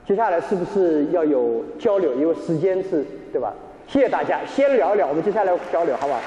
[0.06, 2.12] 接下来是不是要有交流？
[2.14, 3.52] 因为时间是，对吧？
[3.86, 6.20] 谢谢大家，先聊一聊，我们接下来交流，好不好？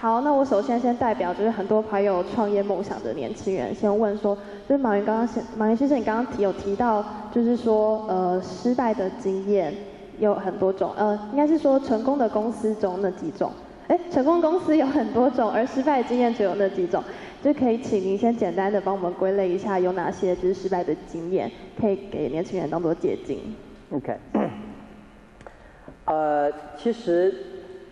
[0.00, 4.38] 好，那我首先先代表就是很多怀有创业梦想的年轻人，先问说，
[4.68, 9.72] 就是马云刚刚先，马云先生你刚刚提有提到，就是说呃失败的经验
[10.18, 13.52] 有很多种，呃应该是说成功的公司中那几种，
[13.86, 17.02] 哎成功公司有很多种，而失败的经验只有那几种，
[17.42, 21.50] 就可以请您先简单的帮我们归类一下有哪些就是失败的经验，
[21.80, 23.38] 可以给年轻人当做借鉴。
[23.90, 24.16] OK，
[26.06, 27.34] 呃其实。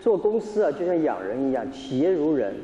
[0.01, 2.55] 做公司啊，就像养人一样，企业如人。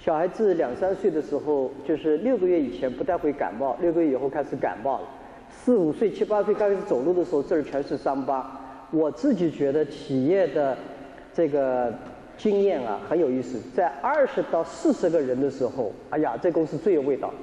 [0.00, 5.08] 小孩子两三岁的时候，就是六个月以前不太会感冒，六个月以后开始感冒了。
[5.50, 8.48] 四五岁、七八岁刚开始走路的时候，这儿全是伤疤。
[8.92, 10.78] 我自己觉得企业的
[11.34, 11.92] 这个
[12.36, 17.34] 经验啊很有意思，在二十到四十个人的时候，哎呀，这公司最有味道，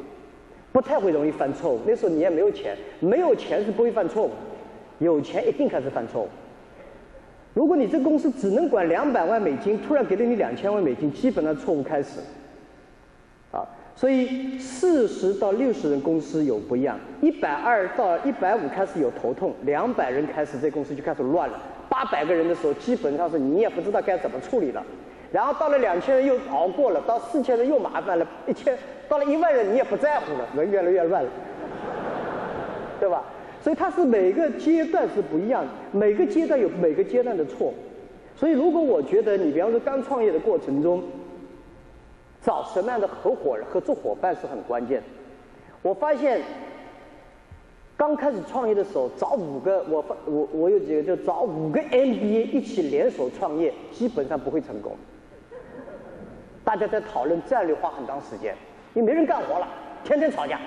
[0.71, 1.79] 不太会容易犯错误。
[1.85, 4.31] 那时候你也没有钱，没有钱是不会犯错误，
[4.99, 6.29] 有钱一定开始犯错误。
[7.53, 12.21] 如果你这公司只能管两百万美金，突然给了你两千万美金，基本上错误开始。
[13.55, 13.63] 啊，
[13.95, 24.83] 所以四十到六十人公司有不一样，一百二到一百五开始有头痛，两百人开始这公司就开始乱了，八百个人的时候基本上是你也不知道该怎么处理了，
[25.31, 31.29] 然后到了两千人又熬过了，到四千人又麻烦了，一千到了一万人你也不在乎了，人越来越乱了，
[32.99, 33.23] 对吧？
[33.63, 37.73] 所以它是每个阶段是不一样的，每个阶段有每个阶段的错。
[38.35, 41.01] 所以如果我觉得你比方说刚创业的过程中，
[42.45, 45.01] 找什么样的合伙人、合作伙伴是很关键。
[45.81, 46.39] 我发现
[47.97, 54.95] 刚开始创业的时候，找五个，我发我我有几个就找五个 MBA 一起联手创业，基本上不会成功。
[56.63, 58.55] 大家在讨论战略，花很长时间，
[58.93, 59.67] 因为没人干活了，
[60.03, 60.59] 天天吵架。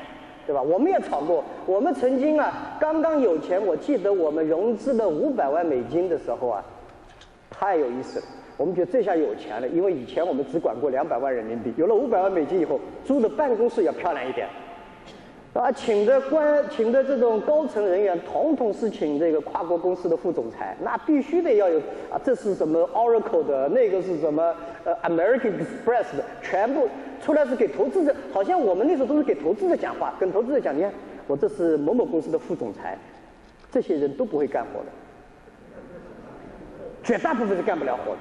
[0.47, 0.63] 对吧？
[0.63, 1.45] 我们也吵过。
[1.67, 6.65] 我们曾经啊，刚刚有钱，我记得我们融资了五百万美金的时候啊，
[7.51, 8.25] 太有意思了。
[8.59, 14.47] 我们觉得这下有钱了，因为以前我们只管过两百万人民币，有了五百万美金以后，租的办公室要漂亮一点。
[15.55, 21.79] 啊，请的官，请的这种高层人员，统统是请这个跨国公司的副总裁，那必须得要有
[22.11, 26.89] 啊，这是什么 Oracle 的，那个是什么呃 American Express 的，全部
[27.21, 30.93] 出来是给投资者，好像我们那时候都是给投资者讲话，跟投资者讲，你看
[31.27, 32.97] 我这是某某公司的副总裁，
[33.73, 34.87] 这些人都不会干活的，
[37.03, 38.19] 绝大部分是干不了活的。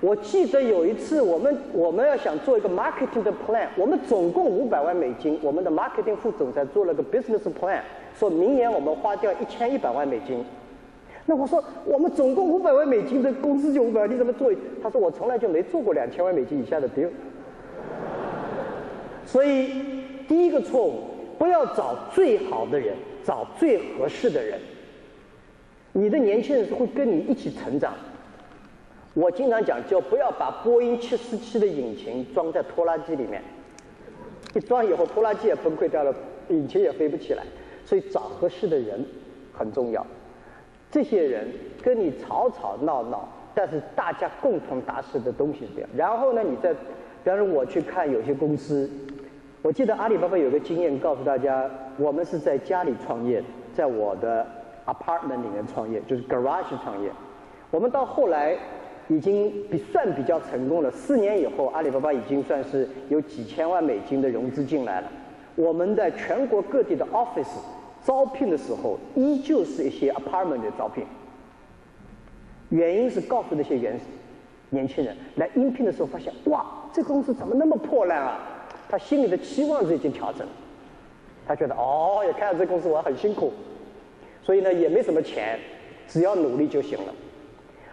[0.00, 7.80] 我记得有一次，我们我们要想做一个 marketing 的 plan，我们总共五百万美金，我们的 marketing 副总裁做了个 business plan，
[8.18, 10.44] 说明年我们花掉一千一百万美金。
[11.24, 14.52] 那我说我们总共五百万美金的公司就五百万，你怎么做？
[14.82, 17.08] 他说我从来就没做过两千万美金以下的 deal。
[19.24, 19.70] 所以
[20.28, 21.00] 第一个错误，
[21.38, 24.60] 不要找最好的人，找最合适的人。
[25.92, 27.94] 你的年轻人是会跟你一起成长。
[29.14, 33.40] 我经常讲，就不要把波音七四七的引擎装在拖拉机里面，
[34.54, 36.12] 一装以后拖拉机也崩溃掉了，
[36.48, 37.44] 引擎也飞不起来。
[37.84, 39.06] 所以找合适的人
[39.52, 40.04] 很重要。
[40.90, 41.46] 这些人
[41.80, 45.90] 跟你吵吵闹闹，但是大家共同达成的东西是这样。
[45.96, 48.90] 然后呢，你再，比方说我去看有些公司，
[49.62, 53.40] 我记得阿里巴巴有个经验告诉大家，我们是在家里创业，
[53.72, 54.44] 在我的
[54.86, 57.12] apartment 里面创业，就是 garage 创业。
[57.70, 58.58] 我们到后来。
[59.08, 60.90] 已经比算比较成功了。
[60.90, 65.10] 四年以后，阿里巴巴已经算是有几千万美金的融资进来了。
[65.56, 67.58] 我们在全国各地的 office
[68.04, 71.04] 招聘的时候，依旧是一些 apartment 的招聘。
[72.70, 74.00] 原因是告诉那些原
[74.70, 78.40] 年轻人来应聘的时候，发现哇，这公司怎么那么破烂啊？
[78.88, 80.52] 他心里的期望值已经调整了。
[81.46, 83.52] 他觉得哦，也看到这公司我很辛苦，
[84.42, 85.58] 所以呢也没什么钱，
[86.08, 87.14] 只要努力就行了。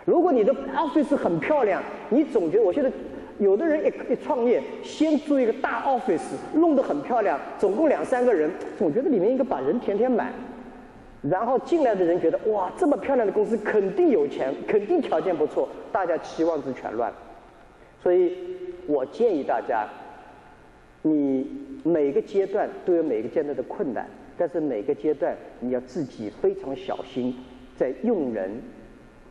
[0.06, 2.92] 如果你的 office 很漂亮，你总觉得我现在
[3.38, 10.34] 有的人一一创业，先租一个大 office，弄得很漂亮，总共两三个人，总觉得里面应该把人填填满，
[11.22, 17.14] 然后进来的人觉得哇，这么漂亮的公司肯定有钱，肯定条件不错，大家期望值全乱。
[18.02, 18.36] 所以
[18.88, 19.88] 我建议大家，
[21.04, 21.46] 你
[21.84, 27.36] 每个阶段都有每个阶段的困难，但是每个阶段你要自己非常小心，
[27.78, 28.60] 在用人。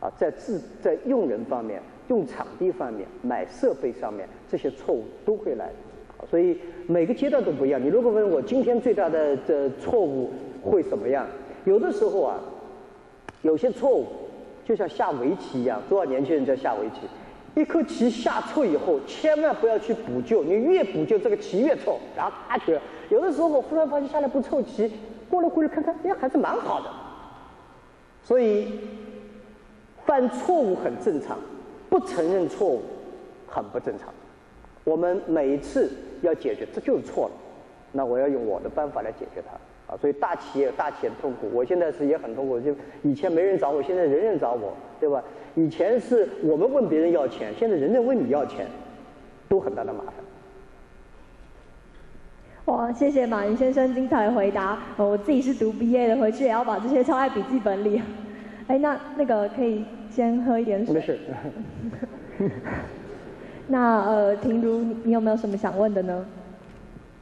[0.01, 5.69] 啊，在自在用人方面、用场地方面、买设备上面，这些错误都会来，
[6.29, 7.81] 所以每个阶段都不一样。
[7.81, 10.31] 你如果问我今天最大的这错误
[10.61, 11.25] 会怎么样？
[11.65, 12.39] 有的时候啊，
[13.43, 14.07] 有些错误
[14.65, 17.01] 就像下围棋一样，多少年轻人在下围棋，
[17.53, 24.91] 一颗棋下错以后，千万不要去补救，你越补救这个棋越错，然后他觉得有的时候我忽然发现下来不凑棋，
[25.29, 26.89] 过了会儿看看，哎呀，还是蛮好的。
[28.23, 28.67] 所以
[30.05, 31.37] 犯错误很正常，
[31.89, 32.81] 不承认错误
[33.47, 34.09] 很不正常。
[34.83, 35.91] 我们每一次
[36.21, 37.31] 要解决，这就是错了，
[37.91, 39.97] 那我要用我的办法来解决它啊。
[39.99, 42.59] 所以大企业大企业痛苦，我现在是也很痛苦。
[42.59, 45.23] 就以前没人找我，现在人人找我，对吧？
[45.53, 48.65] 以前是我们问别人要钱，现在人人问你要钱，
[49.47, 50.13] 都很大的麻烦。
[52.65, 54.81] 哇，谢谢马云先生精彩的回答。
[54.95, 58.01] 我自己是读 BA 的，回去也要把这些抄在笔记本里。
[58.67, 60.95] 哎，那那个可以先喝一点水。
[60.95, 61.19] 没事。
[63.67, 66.25] 那呃，婷如，你有没有什么想问的呢？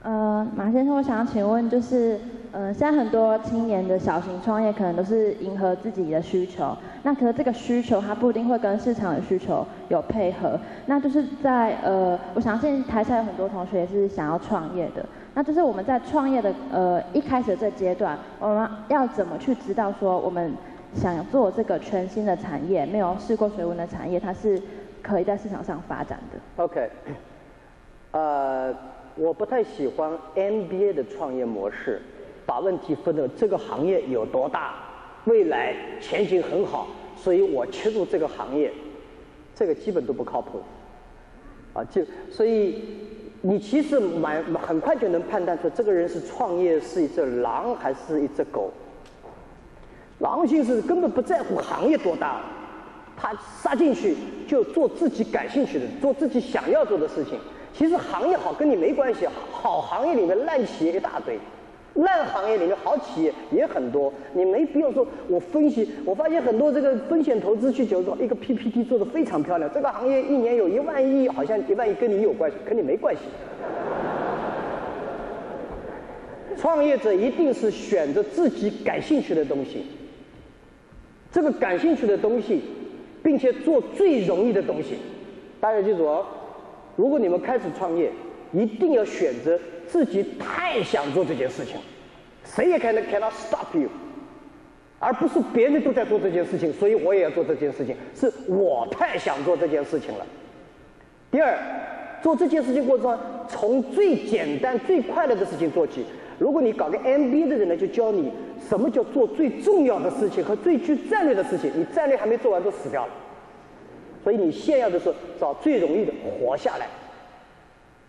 [0.01, 2.17] 呃，马先生，我想要请问，就是
[2.51, 6.75] 呃，现在很多青年的小型创业，可能都是迎合自己的需求。
[7.03, 10.57] 那可是这个需求，它不一定会跟市场的需求有配合。
[10.85, 15.05] 那就是在呃，我相信台下有很多同学也是想要创业的。
[15.35, 20.53] 那就是我们在创业的呃一开始的这阶段，我们要怎么去知道说我们
[20.95, 24.61] 想做这个全新的产业，没有试过水温的产业，它是
[25.01, 26.89] 可以在市场上发展的？OK，
[28.11, 28.75] 呃。
[29.15, 32.01] 我不太喜欢 MBA 的创业模式，
[32.45, 34.75] 把问题分的这个行业有多大，
[35.25, 36.87] 未来前景很好，
[37.17, 38.71] 所以我切入这个行业，
[39.53, 40.61] 这个基本都不靠谱。
[41.73, 42.81] 啊，就所以
[43.41, 48.71] 你其实蛮很快就能判断出这个人是创业是一只狼还是一只狗。
[50.19, 52.41] 狼性是根本不在乎行业多大，
[53.15, 54.15] 他杀进去
[54.47, 57.39] 就做自己感兴趣的，做自己想要做的事情。
[57.73, 61.39] 其实行业好跟你没关系，好行业里面烂企业一大堆，
[61.93, 65.89] 烂行业里面好企业也很多，你没必要说我分析。
[66.03, 73.21] 我发现很多这个风险投资去就说一个 PPT 做的非常漂亮，这个行业一年有一万亿，好像一万亿跟你有关系，跟你没关系。
[76.57, 79.85] 创业者一定是选择自己感兴趣的东西，
[81.31, 82.61] 这个感兴趣的东西，
[83.23, 84.97] 并且做最容易的东西。
[85.59, 86.25] 大家记住哦。
[86.95, 88.11] 如果你们开始创业，
[88.51, 89.57] 一定要选择
[89.87, 91.75] 自己太想做这件事情，
[92.43, 93.87] 谁也可能 cannot stop you，
[94.99, 100.25] 而不是别人都在做这件事情，所以我也要做这件事情，是我太想做这件事情了。
[101.31, 101.57] 第二，
[102.21, 106.03] 做这件事情过程中，从最简单、最快乐的事情做起。
[106.39, 108.31] 如果你搞个 MBA 的人呢，就教你
[108.69, 113.13] 什么叫做最重要的事情和最具战略的事情，你战略还没做完就死掉了。
[114.23, 116.87] 所以你现要的是找最容易的活下来。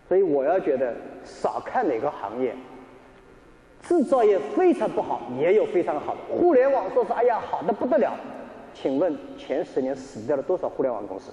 [0.07, 2.55] 所以我要觉得少看哪个行业，
[3.81, 6.19] 制造业非常不好，也有非常好的。
[6.35, 8.13] 互联网说是哎呀好的不得了，
[8.73, 11.31] 请问前十年死掉了多少互联网公司？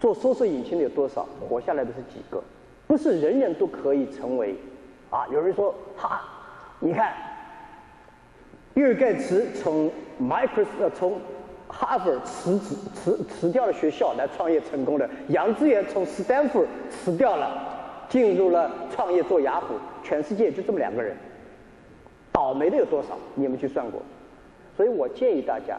[0.00, 1.26] 做搜索引擎的有多少？
[1.48, 2.42] 活下来的是几个？
[2.88, 4.56] 不是人人都可以成为。
[5.10, 6.22] 啊，有人说哈，
[6.80, 7.14] 你看，
[8.74, 9.88] 比尔盖茨从
[10.20, 11.20] Microsoft 从。
[11.70, 17.62] 哈佛辞职辞辞掉了学校来创业成功的，杨致远从斯坦福辞掉了，
[18.08, 21.14] 进入了创业做雅虎，全世界就这么两个人，
[22.32, 23.18] 倒霉的有多少？
[23.34, 24.00] 你们去算过？
[24.78, 25.76] 所以我建议大家，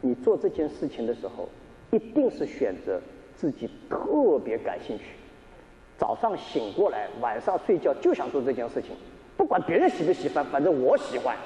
[0.00, 1.48] 你做这件事情的时候，
[1.92, 3.00] 一定是选择
[3.36, 5.04] 自己特别感兴趣，
[6.00, 8.92] 早上醒过来，晚上睡觉就想做这件事情，
[9.36, 11.36] 不管别人喜不喜欢，反正我喜欢。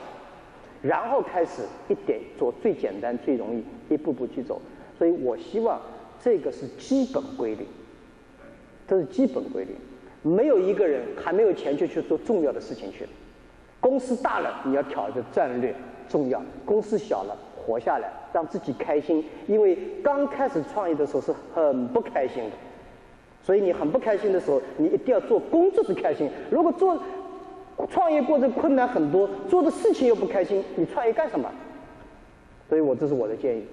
[0.81, 4.63] 然后开始一点做最简单、最容易，一步步去走。
[4.97, 5.81] 所以我希望
[6.23, 7.67] 这个是基本规律，
[8.87, 9.75] 这是基本规律。
[10.23, 13.09] 没有一个人还没有钱就去做重要的事情去。
[13.81, 15.75] 公司大了，你要挑一个战略
[16.09, 19.25] 重要；公司小了，活下来，让自己开心。
[19.49, 22.51] 因为刚开始创业的时候是很不开心的，
[23.45, 26.31] 所以你很不开心的时候，你一定要做工作是开心。
[26.51, 26.99] 如果做
[27.91, 31.51] 创业过程困难很多，做的事情又不开心，你创业干什么？
[32.71, 33.65] 所以我这是我的建议。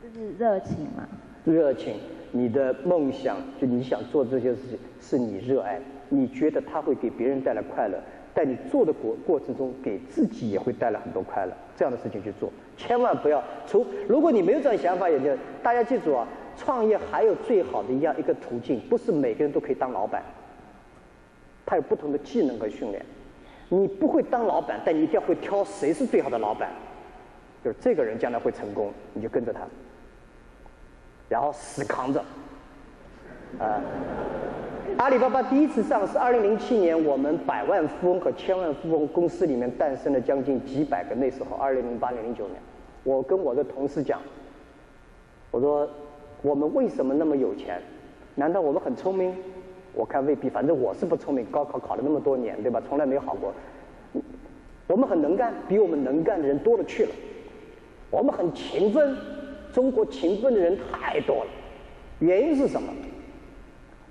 [0.00, 1.08] 就是热情嘛。
[1.44, 1.94] 热情，
[2.30, 7.98] 你的梦想，就你想做这些事情，是你热爱，你觉得它会给别人带来快乐，
[8.32, 11.52] 但你做的过过程中，给自己也会带来很多快乐。
[11.74, 13.84] 这样的事情去做，千万不要除。
[14.06, 15.26] 如果你没有这样想法，也就
[15.62, 16.28] 大家记住啊，
[16.58, 20.22] 创业还有最好的一样一个途径，不是每个人都可以当老板。
[21.64, 23.04] 他有不同的技能和训练，
[23.68, 26.70] 你不会当老板，但你一定要会挑谁是最好的老板，
[27.62, 29.60] 就是这个人将来会成功，你就跟着他，
[31.28, 32.20] 然后死扛着。
[33.58, 33.80] 啊，
[34.96, 41.14] 阿里巴巴第一次上市，二零零七年，我们百万富翁和千万富翁公司里面诞生了将近几百个。
[41.14, 42.60] 那时候，二零零八年、零九年，
[43.04, 44.20] 我跟我的同事讲，
[45.50, 45.88] 我说
[46.42, 47.80] 我们为什么那么有钱？
[48.34, 49.34] 难道我们很聪明？
[49.94, 52.80] 我看未必，反正我是不聪明，高考考了那么多年，对吧？
[52.88, 53.52] 从来没好过。
[54.86, 57.10] 我们很能干，比我们能干的人多了去了。
[58.10, 59.16] 我们很勤奋，
[59.72, 61.50] 中国勤奋的人太多了。
[62.20, 62.88] 原因是什么？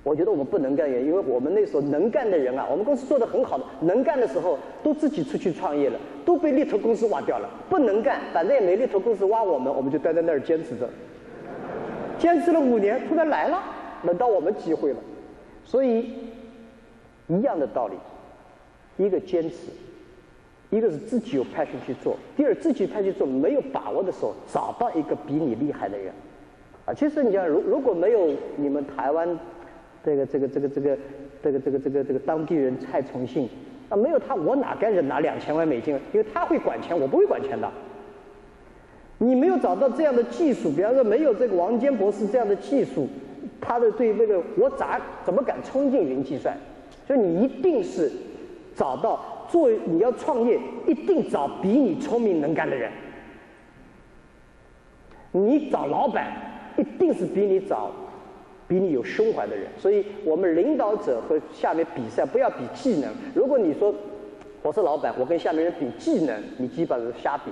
[0.04, 7.50] 我觉得我们不能干，原因为我们那时候能干的人啊，我们公司做的很好的，能干的时候都自己出去创业了，都被猎头公司挖掉了。
[7.70, 10.90] 不能干，反正也没猎头公司挖我们，我们就待在那儿坚持着。
[12.18, 13.62] 坚持了五年，突然来了，
[14.04, 15.00] 轮到我们机会了。
[15.64, 16.14] 所以，
[17.28, 17.96] 一样的道理，
[19.04, 19.56] 一个坚持，
[20.70, 26.14] 一个是自己有 passion 去做，第二自己去做没有把握的时候，找到一个比你厉害的人。
[26.86, 29.38] 啊，其实你讲，如如果没有你们台湾。
[30.06, 30.98] 这个这个这个这个
[31.44, 33.50] 这个这个这个这个当地人蔡崇信
[33.90, 36.00] 啊，没有他我哪敢忍拿两千万美金？
[36.14, 37.70] 因为他会管钱，我不会管钱的。
[39.18, 43.08] 你没有找到这样的技术，比方说没有这个王坚博士这样的技术，
[43.60, 46.56] 他的对这个我咋怎么敢冲进云计算？
[47.06, 48.12] 所以你一定是
[48.76, 52.92] 找到做你要创业，一定找比你聪明能干的人。
[55.32, 56.32] 你找老板，
[56.78, 57.92] 一定是比你找。
[58.70, 63.10] 比你有胸怀的人，所以我们领导者和下面比赛不要比技能。
[63.34, 63.96] 如果你说
[64.62, 67.52] 我是老板，我跟下面人比技能，你基本上是瞎比。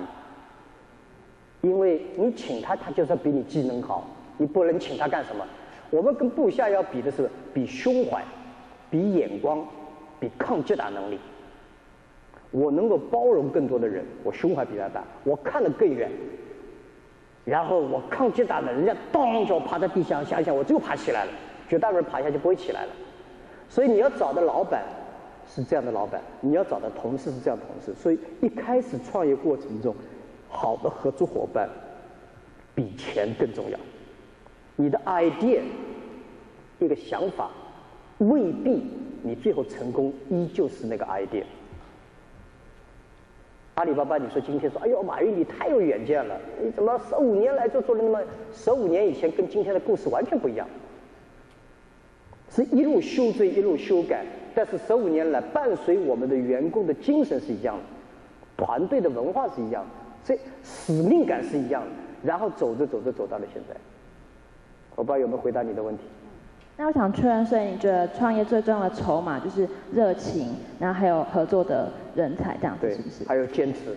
[1.66, 4.06] 因为你请他，他就是比你技能好，
[4.38, 5.44] 你不能请他干什么？
[5.90, 8.22] 我们跟部下要比的是比胸怀、
[8.88, 9.66] 比眼光、
[10.20, 11.18] 比抗击打能力。
[12.52, 16.08] 我能够包容更多的人，我胸怀比他大，我看得更远。
[17.44, 21.32] 然后我抗击打的，人家咚就趴在地上，想想我就爬起来了，
[21.68, 22.92] 绝大部分人爬下去不会起来了。
[23.68, 24.84] 所以你要找的老板
[25.52, 27.92] 是这样的老板，你要找的同事是这样的同事。
[28.00, 29.92] 所以一开始创业过程中，
[30.56, 31.68] 好的合作伙伴
[32.74, 33.78] 比钱更重要。
[34.76, 35.60] 你的 idea
[36.78, 37.50] 一个想法
[38.18, 38.82] 未必
[39.22, 41.44] 你最后成功依旧是那个 idea。
[43.74, 48.22] 阿里巴巴，你说今天说，哎呦，马云你太有远见了，你怎么十五年来就做了那么？
[48.50, 50.66] 十五年以前跟今天的故事完全不一样，
[52.50, 59.90] 是一路修正一路修改，但是十五年来伴随我们的员工的精神是一样的，团队的文化是一样的，
[60.26, 61.88] 这使命感是一样的，
[62.24, 63.76] 然后走着走着走到了现在，
[64.96, 66.02] 我不知道有没有回答你的问题。
[66.76, 73.24] 那我想确认，所以你觉得创业最重要的筹码就是热情，然后还有合作的人才，这样子是不是？
[73.28, 73.96] 还有坚持。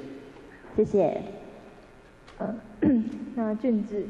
[0.75, 1.19] 谢谢。
[2.37, 3.03] 嗯，
[3.35, 4.05] 那俊志。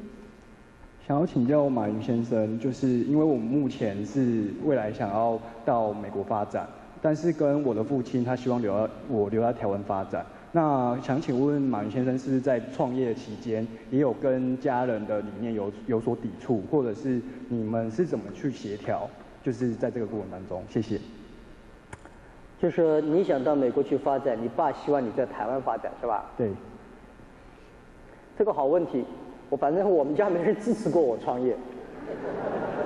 [1.07, 6.67] 想要请教马云先生，就是因为我们目前是未来想要到美国发展，
[7.01, 10.23] 但是跟我的父亲他希望留在我留在台湾发展。
[10.51, 19.07] 那想请问马云先生，是不是在创业期间也有跟家人的理念有有所抵触，或者是你们是怎么去协调？
[19.43, 20.99] 就是在这个过程当中，谢谢。
[22.59, 26.31] 就是你想到美国去发展，你爸希望你在台湾发展，是吧？
[26.35, 26.49] 对。
[28.37, 29.05] 这个好问题，
[29.49, 31.55] 我反正我们家没人支持过我创业。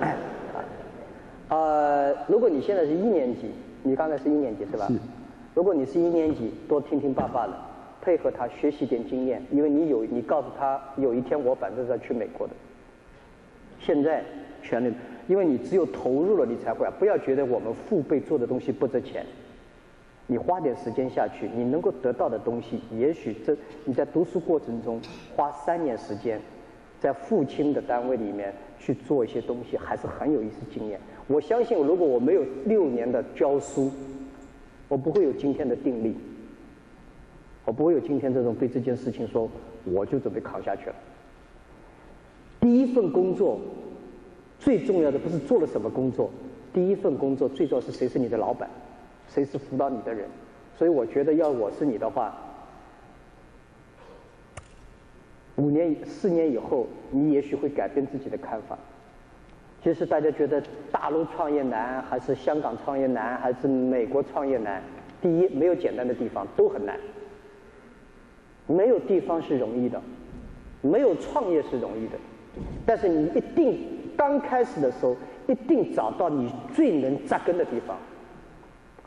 [1.48, 3.52] 呃，如果你现在是一年级，
[3.84, 4.86] 你刚才是一年级是吧？
[4.88, 4.96] 是。
[5.54, 7.54] 如果你是一年级，多听听爸爸的，
[8.02, 12.54] 配合他学习点经验，因为你有你告诉他，有一天我反正是要去美国的。
[13.80, 14.24] 现在
[14.64, 14.92] 全力，
[15.28, 16.88] 因为你只有投入了，你才会。
[16.98, 19.24] 不要觉得我们父辈做的东西不值钱，
[20.26, 25.00] 你花点时间下去，你能够得到的东西，也许这你在读书过程中
[25.36, 26.42] 花三年时间，
[27.00, 31.00] 在父亲的单位里面去做一些东西，还是很有意思经验。
[31.28, 33.92] 我相信，如果我没有六年的教书。
[34.94, 36.14] 我不会有今天的定力，
[37.66, 39.50] 我不会有今天这种对这件事情说，
[39.86, 40.96] 我就准备扛下去了。
[42.60, 43.60] 第一份工作
[44.60, 46.30] 最重要的不是做了什么工作，
[46.72, 48.70] 第一份工作最重要是谁是你的老板，
[49.28, 50.30] 谁是辅导你的人。
[50.78, 52.38] 所以我觉得，要我是你的话，
[55.56, 58.78] 五年、四年以后，你也许会改变自己的看法。
[59.84, 64.82] 其实大家觉得大陆创业难，还是香港创业难，还是美国创业难？
[65.22, 66.98] 第一，没有简单的地方，都很难。
[68.66, 70.02] 没有地方是容易的，
[70.80, 72.18] 没有创业是容易的。
[72.86, 73.78] 但是你一定
[74.16, 75.18] 刚开始的时候，
[75.48, 77.98] 一定找到你最能扎根的地方。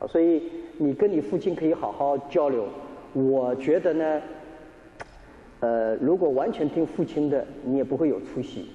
[0.08, 0.42] 所以
[0.76, 2.68] 你跟你父亲可以好好交流。
[3.14, 4.20] 我觉得呢，
[5.60, 8.68] 呃，如果完全听父亲的，你也不会有出息。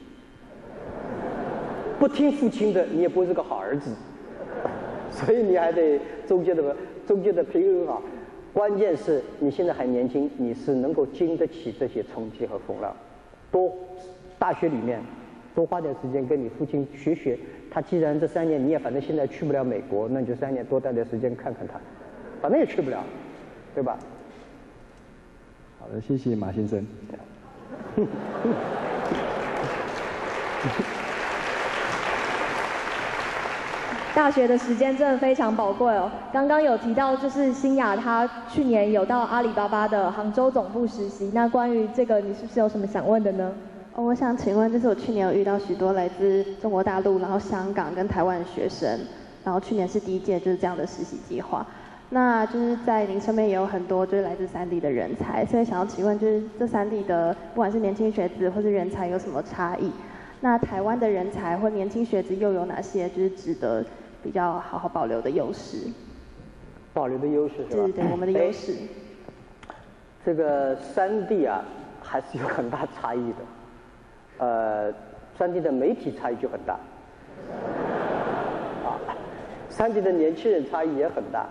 [2.02, 3.92] 不听父亲的，你也不会是个好儿子，
[5.14, 6.76] 所以你还得中间的
[7.06, 8.02] 中间的平衡好。
[8.52, 12.92] 关键是你现在还年轻，你是能够经得起这些冲击和风浪。
[13.52, 13.72] 多
[14.40, 15.00] 大学里面
[15.54, 17.38] 多花点时间跟你父亲学学，
[17.70, 21.80] 他既然这三年你也反正现在去不了美国，那你就三年多待点时间看看他，
[22.42, 23.04] 反正也去不了，
[23.76, 24.00] 对吧？
[25.80, 26.84] 好的，谢谢马先生。
[34.14, 36.12] 大学的时间真的非常宝贵哦。
[36.34, 41.32] 刚刚有提到，就是新雅她去年有到阿里巴巴的杭州总部实习。
[41.34, 43.54] 那关于这个，你是不是有什么想问的呢？
[43.94, 49.00] 哦，我想请问，就是我去年有遇到许多来自中国大陆、然后香港跟台湾的学生，
[49.46, 51.66] 然后去年是第一届就是这样的实习计划。
[52.10, 59.90] 那就是在您身边也有很多就是来自三地的人才，所以想要请问，就是这三地的不管是年轻学子或是人才有什么差异？
[60.42, 63.86] 那台湾的人才或年轻学子又有哪些就是值得？
[64.24, 65.88] 比较好好保留的优势，
[66.94, 67.84] 保留的优势是吧？
[67.84, 68.76] 对对，我们的优势。
[70.24, 71.64] 这个三地啊，
[72.02, 73.36] 还是有很大差异的。
[74.38, 74.94] 呃，
[75.38, 76.74] 三地的媒体差异就很大。
[78.86, 79.00] 啊，
[79.70, 81.48] 三地的年轻人差异也很大，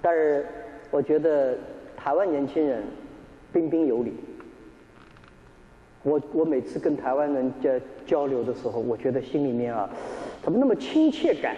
[0.00, 0.46] 但是
[0.90, 1.56] 我觉得
[1.96, 2.82] 台湾年轻人
[3.52, 4.14] 彬彬有礼。
[6.02, 7.70] 我我每次跟台湾人交
[8.06, 9.90] 交流的时候，我觉得心里面啊，
[10.40, 11.56] 怎么那么亲切感？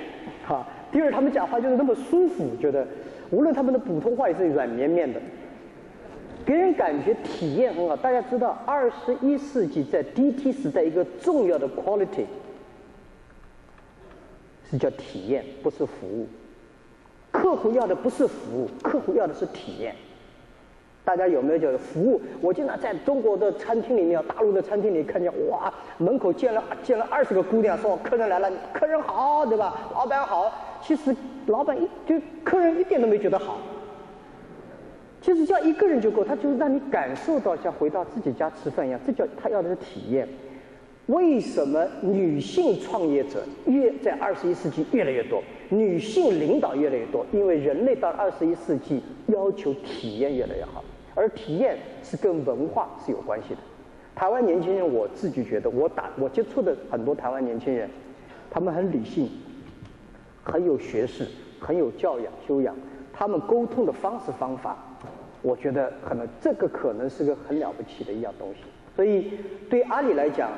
[0.55, 2.87] 啊，第二，他们讲话就是那么舒服，觉得
[3.31, 5.21] 无论他们的普通话也是软绵绵的，
[6.47, 7.95] 给人感觉体验很好。
[7.95, 12.25] 大家知道，二十一世纪在 DT 时代一个重要的 quality
[14.71, 16.27] 是叫体验，不是服务。
[17.31, 19.95] 客户要的不是服务，客户要的是体验。
[21.09, 22.21] 大家有没有觉得服务？
[22.43, 29.89] 我经常在中国的餐厅里面，大陆的餐厅里看见，哇，门口见了见了二十个姑娘，说客人来了，客人好，对吧？
[29.95, 30.53] 老板好。
[30.83, 33.57] 其实老板一就客人一点都没觉得好。
[35.23, 40.29] 其实叫一个人就够，他就是让你感受到像回到自己家吃饭一样，这叫他要的是体验。
[41.07, 47.25] 为什么女性创业者越在二十一世纪越来越多，女性领导越来越多？
[47.33, 50.85] 因为人类到二十一世纪要求体验越来越好。
[51.19, 53.61] 而体验是跟文化是有关系的。
[54.15, 57.91] 台湾年轻人，我自己觉得，我打我接触的很多台湾年轻人，
[58.49, 59.29] 他们很理性，
[60.45, 61.27] 很有学识，
[61.59, 62.73] 很有教养修养。
[63.13, 64.77] 他们沟通的方式方法，
[65.43, 68.61] 我觉得可能这个可能是个很了不起的一样东西。
[68.95, 69.33] 所以
[69.69, 70.51] 对阿里来讲，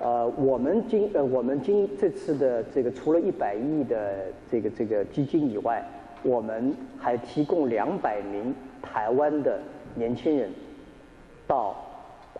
[0.00, 5.86] 呃，我们今呃我们今这次的这个除了一百亿的这个这个基金以外，
[6.22, 9.60] 我们还提供两百名台湾的。
[9.98, 10.48] 年轻人
[11.46, 11.74] 到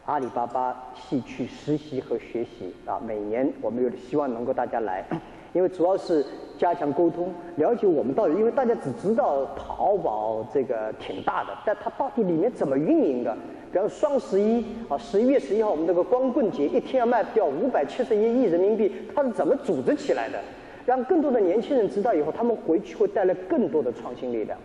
[0.06, 5.04] 阿里巴巴系去实习和学习啊，每年我们有希望能够大家来，
[5.52, 6.24] 因为主要是
[6.56, 13.36] 加强沟通，了解我们到底，因为大家只知道淘宝这个挺大的，但它到底里面怎么运营的？
[13.72, 20.38] 比方双十一啊，十一月十一号我们这个光棍节，一天要卖掉五百七十一亿人民币，它是怎么组织起来的？
[20.86, 24.58] 让更多的年轻人知道以后，他们回去会带来更多的创新力量，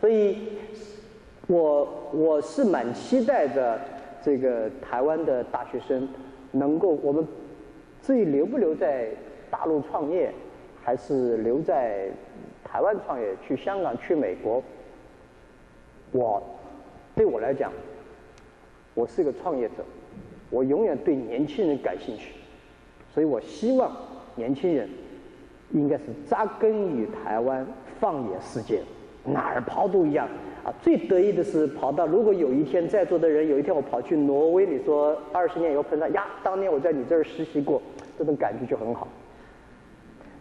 [0.00, 0.38] 所以。
[1.48, 3.80] 我我是蛮期待着
[4.22, 6.06] 这个台湾的大学生
[6.52, 7.26] 能够我们
[8.02, 9.08] 至于留不留在
[9.50, 10.30] 大陆创业，
[10.84, 12.10] 还是留在
[12.62, 14.62] 台湾创业，去香港去美国，
[16.12, 16.42] 我
[17.16, 17.72] 对我来讲，
[18.92, 19.76] 我是一个创业者，
[20.50, 22.34] 我永远对年轻人感兴趣，
[23.10, 23.90] 所以我希望
[24.34, 24.86] 年轻人
[25.72, 27.66] 应该是扎根于台湾，
[27.98, 28.82] 放眼世界，
[29.24, 30.28] 哪儿跑都一样。
[30.82, 37.80] 最得意的是跑到，如果有一天在座的人有一天我跑去挪威，你说二十年以后碰到呀，当年我在你这儿实习过，
[38.18, 39.08] 这种感觉就很好。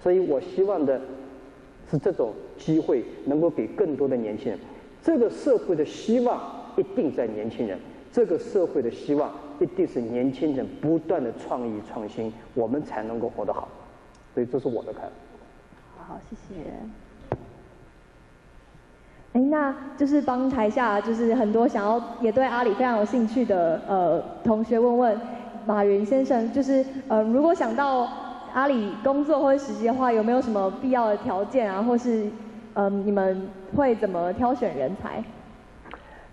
[0.02, 1.02] 所以我希望的
[1.90, 4.60] 是这种机会能够给更多的年轻人。
[5.02, 6.42] 这个社会的希望
[6.76, 7.78] 一定在年轻人，
[8.12, 13.68] 这个社会的希望一定是年轻人不断的创意创新，我们才能够活得好。
[14.34, 15.12] 所以这是我的看法。
[16.08, 17.07] 好，谢谢。
[19.38, 25.22] 哎，那就是帮台下就是很多想要也对阿里非常有兴趣的呃同学问问
[25.64, 28.10] 马云先生，就是呃如果想到
[28.56, 32.26] 阿里工作或者实习的话，有没有什么必要的条件啊，或是
[32.74, 35.24] 嗯你们会怎么挑选人才？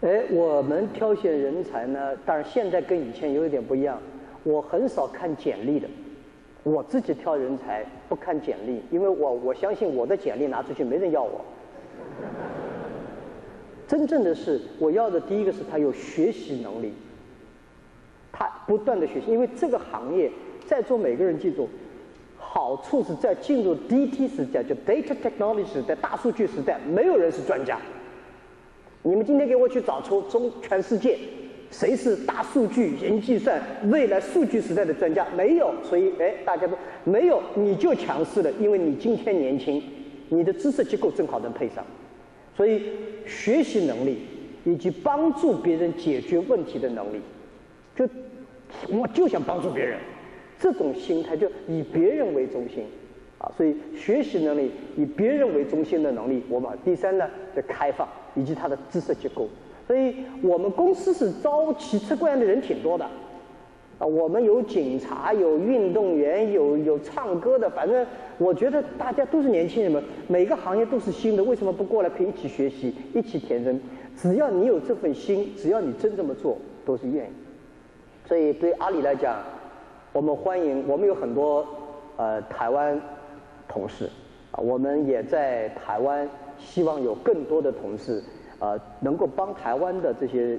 [0.01, 3.99] 哎，我们挑选人才呢，当然现在跟以前有一点不一样，
[4.45, 5.87] 我很少看简历的，
[6.63, 11.43] 我自己挑人才不看简历，因为我我相信我的简历拿出去没人要我。
[13.87, 16.93] 真正的是，我要的第一个是他有学习能力，
[18.33, 20.31] 他不断的学习，因为这个行业
[20.67, 21.69] 在座每个人记住，
[22.39, 27.79] 好处是在进入 DT 时代，就 Data Technology 时代、大数据时代，没有人是专家。
[29.03, 31.19] 你们今天给我去找出中全世界
[31.71, 33.61] 谁是大数据、云计算、
[33.91, 35.27] 未来数据时代的专家？
[35.37, 36.75] 没有，所以哎，大家都
[37.05, 39.83] 没有，你就强势了，因为你今天年轻，
[40.31, 41.85] 你的知识结构正好能配上。
[42.57, 42.83] 所以
[43.27, 44.19] 学习能力
[44.65, 47.21] 以及帮助别人解决问题的能力。
[47.97, 48.09] 就
[48.89, 49.99] 我就想帮助别人，
[50.59, 52.85] 这种心态就以别人为中心
[53.39, 59.49] 啊，所以学习能力以别人为中心的能力，我们第三呢，就开放以及它的知识结构。
[59.87, 63.09] 所以我们公司是招奇奇怪怪的人挺多的。
[64.07, 68.07] 我们有警察，有运动员，有有唱歌的，反正
[68.39, 73.81] 我觉得大家都是年轻人嘛，每个行业都是新的，为什么不过来可以一起学习，一起填真？
[74.17, 77.31] 只要你有这份心，只要你真这么做，都是愿意。
[78.27, 79.37] 所以对阿里来讲，
[80.13, 81.67] 我们欢迎，我们有很多
[82.17, 83.01] 呃台湾
[83.67, 84.09] 同事，
[84.53, 86.29] 啊，我们也在台湾，
[86.59, 88.23] 希望有更多的同事，
[88.59, 90.59] 呃，能够帮台湾的这些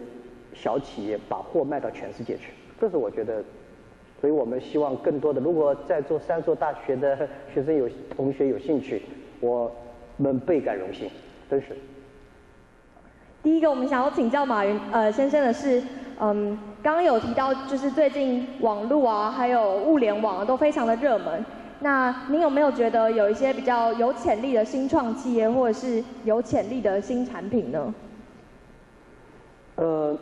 [0.53, 2.51] 小企业把货卖到全世界去。
[2.79, 3.43] 这是我觉得，
[4.19, 7.17] 所以我们希望更多的，如果在座三所大学的
[7.53, 9.01] 学生有同学有兴趣，
[9.39, 9.71] 我
[10.17, 11.09] 们倍感荣幸，
[11.49, 11.67] 真是。
[13.41, 15.81] 第一个我们想要请教马云呃先生的是，
[16.19, 21.45] 嗯，刚刚有提到就是最近网络啊，还有物联网都非常的热门，
[21.79, 27.93] 那您有没有觉得有一些比较有潜力的新创企业，或者是有潜力的新产品呢？
[29.75, 30.17] 呃。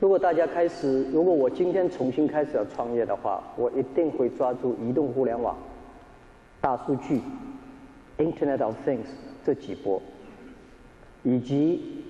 [0.00, 5.56] 如果大家开始，如果我今天重新开始要创业的话，我一定会抓住移动互联网、
[6.60, 7.20] 大数据、
[8.16, 9.06] Internet of Things
[9.44, 10.00] 这几波，
[11.24, 12.04] 以及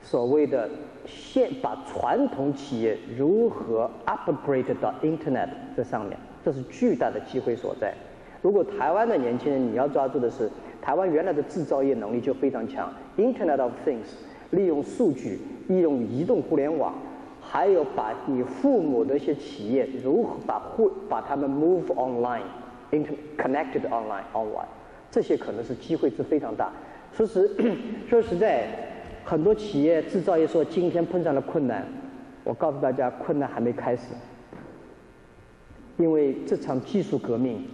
[0.00, 0.70] 所谓的
[1.04, 7.92] 现把传统企业如何 upgrade 到 Internet 这上面，这是巨大的机会所在。
[8.42, 10.48] 如果台湾的年轻人你要抓住的是，
[10.80, 14.06] 台湾原来的制造业能力就非常强，Internet of Things。
[14.52, 15.38] 利用数据，
[15.68, 16.94] 利用移动互联网，
[17.40, 24.66] 还有把你父母的一些企业如何把互把他们 move online，inter connected online online，
[25.10, 26.70] 这些可能是机会是非常大。
[27.12, 27.50] 说实
[28.08, 28.66] 说实在，
[29.24, 31.86] 很多企业制造业说今天碰上了困难，
[32.44, 34.14] 我告诉大家，困难还没开始，
[35.96, 37.64] 因为这场技术革命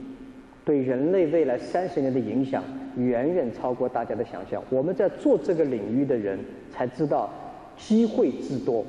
[0.68, 2.62] 对人类未来三十年的影响。
[2.98, 4.62] 远远超过大家的想象。
[4.68, 6.38] 我们在做这个领域的人
[6.70, 7.30] 才知道
[7.76, 8.84] 机会之多。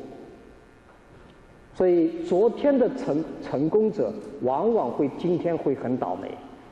[1.75, 4.11] 所以昨天的成成功者，
[4.41, 6.27] 往往会今天会很倒霉。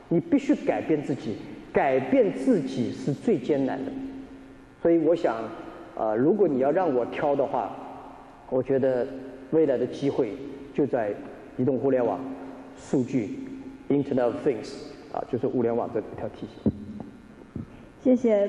[0.08, 1.36] 你必须改变自己，
[1.72, 3.92] 改变自己是最艰难的。
[4.82, 5.36] 所以我想，
[5.96, 7.70] 呃，如果你要让我挑的话，
[8.50, 9.06] 我觉得
[9.52, 10.32] 未来的机会
[10.74, 11.14] 就在
[11.56, 12.18] 移动互联网、
[12.76, 13.38] 数据、
[13.88, 14.72] Internet of Things，
[15.18, 16.70] 啊，就是物联网这一条体系。
[18.00, 18.48] 谢谢，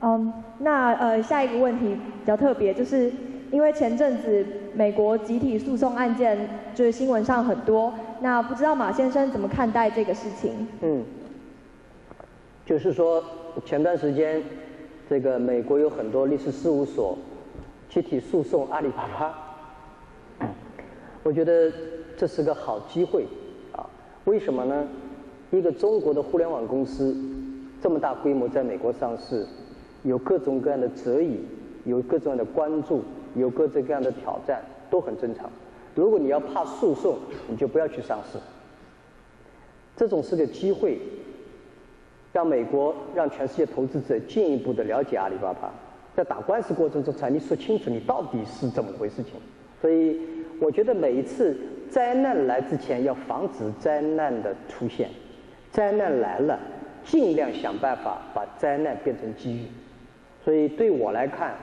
[0.00, 3.10] 嗯，那呃下一个问题比较特别，就是
[3.52, 6.36] 因为前阵子美国集体诉讼案件
[6.74, 10.66] 就是新闻上很多，那不知道马先生怎么看待这个事情？
[10.82, 11.04] 嗯，
[12.64, 13.22] 就是说
[13.64, 14.42] 前段时间
[15.08, 17.16] 这个美国有很多律师事务所
[17.88, 19.08] 集体诉讼阿里巴
[20.40, 20.48] 巴，
[21.22, 21.72] 我觉得
[22.16, 23.24] 这是个好机会
[23.70, 23.86] 啊，
[24.24, 24.84] 为什么呢？
[25.50, 27.16] 一个中国的互联网公司。
[27.82, 29.46] 这么大规模在美国上市，
[30.02, 31.38] 有各种各样的争议，
[31.84, 33.02] 有各种各样的关注，
[33.34, 35.48] 有各种各样的挑战，都很正常。
[35.94, 37.16] 如果你要怕诉讼，
[37.48, 38.38] 你就不要去上市。
[39.94, 40.98] 这种是个机会，
[42.32, 45.72] 让美国、让全世界投资者进一步的了解阿里巴巴。
[46.16, 49.34] 在打官司过程中，才你说清楚你到底是怎么回事情。
[49.82, 50.18] 所以，
[50.60, 51.54] 我觉得每一次
[51.90, 55.10] 灾难来之前，要防止灾难的出现。
[55.76, 56.58] 灾难来了。
[57.04, 59.66] 尽量想办法把灾难变成机遇，
[60.42, 61.54] 所以对我来看，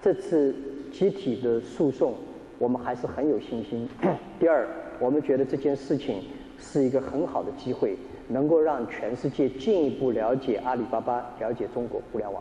[0.00, 0.54] 这次
[0.92, 2.14] 集体的诉讼，
[2.58, 3.88] 我们还是很有信心。
[4.38, 4.68] 第二，
[5.00, 6.22] 我们觉得这件事情
[6.60, 7.96] 是一个很好的机会，
[8.28, 12.40] 能够让全世界进一步了解阿里巴巴，了解中国互联网。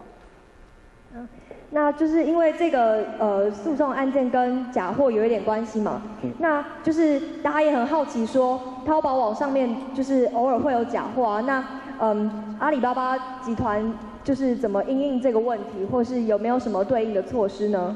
[1.16, 1.28] 嗯，
[1.74, 6.02] 那就是因为这个呃诉讼案件跟假货有一点关系嘛？
[6.40, 11.64] 那就是大家也很好奇，说淘宝网上面就是偶尔会有假货啊，那。
[12.02, 13.94] 嗯，阿里巴巴集团
[14.24, 17.96] 就是怎么应应这个问题，或是有没有什么对应的措施呢？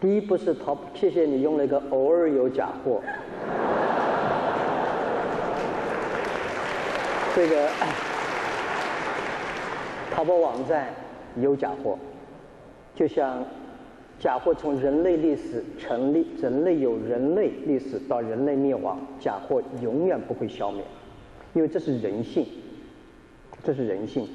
[0.00, 3.00] 第一，步是淘，谢谢你用了一个偶尔有假货。
[7.34, 7.68] 这个
[10.12, 10.88] 淘宝网站
[11.36, 11.96] 有假货，
[12.98, 13.44] 就像
[14.18, 20.82] 假货从人类历史成立，人类有人类历史到人类灭亡，假货永远不会消灭，
[21.54, 22.44] 因为这是人性。
[23.62, 24.26] 这是人性，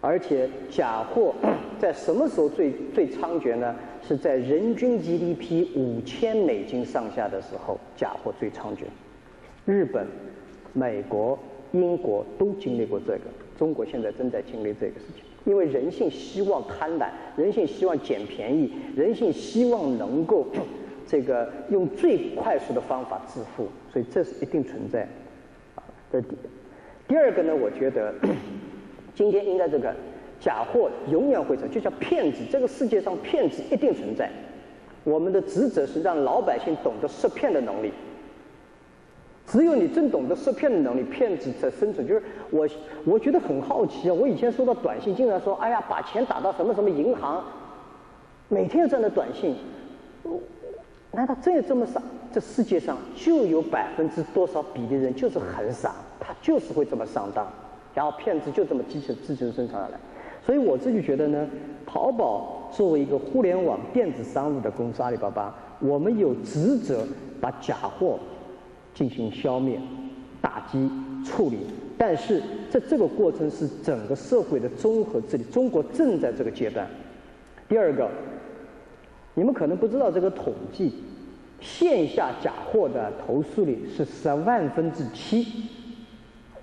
[0.00, 1.34] 而且假货
[1.78, 3.74] 在什么时候最最猖獗呢？
[4.00, 8.84] 是在人均 GDP 五千美金上下的时候，假货最猖獗。
[9.64, 10.06] 日本、
[10.72, 11.36] 美国、
[11.72, 13.22] 英国都经历过这个，
[13.58, 15.24] 中国现在正在经历这个事情。
[15.46, 20.44] 因为人性希望贪婪，人性希望捡便宜，人性希望能够
[21.06, 25.08] 这个用最快速的方法致富，所以这是一定存在。
[25.76, 25.82] 啊，
[26.12, 26.36] 这第
[27.06, 28.12] 第二个呢，我觉得
[29.14, 29.94] 今天应该这个
[30.40, 34.28] 假货永远会存，就像骗子，这个世界上骗子一定存在。
[35.04, 37.92] 我们的职责是让老百姓懂得识骗的能力。
[39.46, 42.06] 只有你真懂得识骗的能力，骗子才生存。
[42.06, 42.68] 就是我，
[43.04, 44.12] 我觉得很好奇啊。
[44.12, 47.44] 我以前收到短信，经常说：“哎呀，把钱打到什么什么银行。”
[48.48, 49.54] 每天有这样的短信，
[51.12, 52.02] 难道真有这么傻？
[52.32, 57.46] 这世界上就有百分之多少比例的人就是很傻，他就是会这么上当，
[57.94, 59.98] 然后骗子就这么机器自行生产而来。
[60.44, 61.48] 所以我自己觉得呢，
[61.86, 67.06] 淘宝作为一个互联网电子商务的公司，阿里巴巴，我们有职责
[67.40, 68.18] 把假货。
[68.96, 69.78] 进行消灭、
[70.40, 70.90] 打击、
[71.22, 71.58] 处理，
[71.98, 75.44] 但是在这个过程是整个社会的综合治理。
[75.44, 76.88] 中国正在这个阶段。
[77.68, 78.08] 第二个，
[79.34, 80.94] 你们可能不知道这个统计，
[81.60, 85.46] 线下假货的投诉率是十万分之七，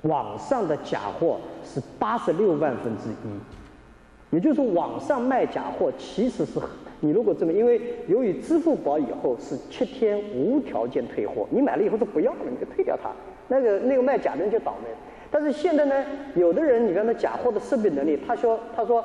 [0.02, 6.60] 网上的假货是八十六万分之一，也就是，网上卖假货其实是。
[7.04, 13.12] 你如果这么，因为由于支付宝以后是七天无条件退货，你买了以后就不要了，你就退掉它，
[13.50, 14.88] 那个那个卖假的人就倒霉。
[15.30, 19.04] 但是现在呢，有的人你看他假货的识别能力，他说他说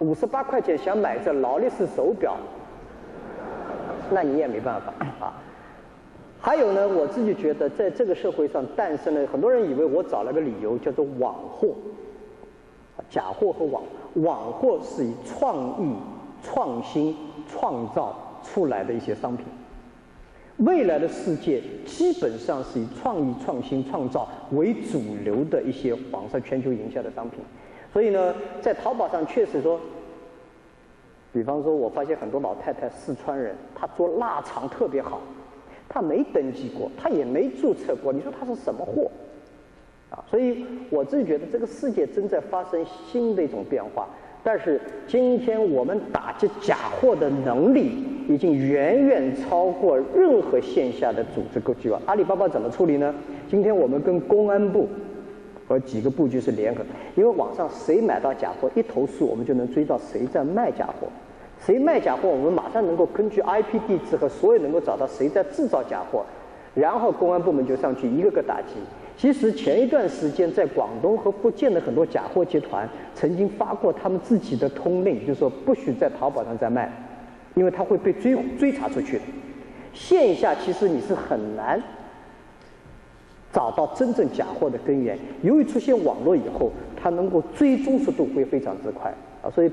[0.00, 2.36] 五十八块钱想买这劳力士手表，
[4.10, 5.40] 那你也没办法啊。
[6.42, 11.68] 还有呢，我自己觉得在这个社会上诞生了很多人以为我找了个理由叫做网货，
[13.08, 13.82] 假货和网
[14.16, 15.94] 网货是以创意
[16.42, 17.16] 创新。
[17.50, 19.46] 创造出来的一些商品，
[20.58, 27.40] 未来的世界基本上是以创意、创新、创造为主流的一些网上全球营销的商品。
[27.92, 29.80] 所以呢，在淘宝上确实说，
[31.32, 35.20] 比方说，我发现很多老太太，四川人，她做腊肠特别好，
[35.88, 39.10] 她没登记过，她也没注册过，你说她是什么货？
[40.10, 44.08] 啊，所以我自己觉得这个世界正在发生新的一种变化。
[44.42, 52.00] 但是今天我们打击假货的能力已经远远超过任何线下的组织构计划。
[52.06, 53.14] 阿里巴巴怎么处理呢？
[53.50, 54.88] 今天我们跟公安部
[55.68, 56.82] 和几个部局是联合，
[57.16, 61.06] 因为网上谁买到假货一投诉，我们就能追到谁在卖假货，
[61.58, 66.24] 谁卖假货，我们马上能够根据 IP 地址和所有能够找到谁在制造假货，
[66.74, 68.76] 然后公安部门就上去一个个打击。
[69.20, 76.90] 其实前一段时间，在广东和福建的很多假货集团曾经发过他们自己的通令，就是说不许在淘宝上再卖，
[77.54, 79.22] 因为他会被追追查出去的。
[79.92, 81.78] 线下其实你是很难
[83.52, 89.12] 找到真正假货的根源，由于出现网络以后，它能够追踪速度会非常之快
[89.42, 89.50] 啊。
[89.50, 89.70] 所以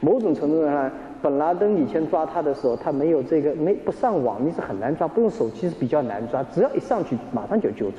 [0.00, 7.98] 某种程度上，本拉登以前抓他的时候，他没有这个没不上网，你是很难抓，不用手机是比较难抓，只要一上去马上就揪住。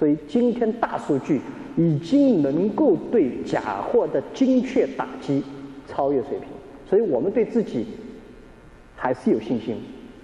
[0.00, 1.42] 所以今天大数据
[1.76, 5.44] 已经能够对假货的精确打击
[5.86, 6.48] 超越水平，
[6.88, 7.86] 所以我们对自己
[8.96, 9.76] 还是有信心。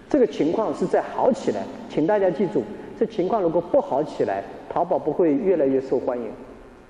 [0.09, 2.63] 这个情况是在好起来，请大家记住，
[2.99, 6.25] 这情况如果不好起来，淘宝不会越来越受欢迎。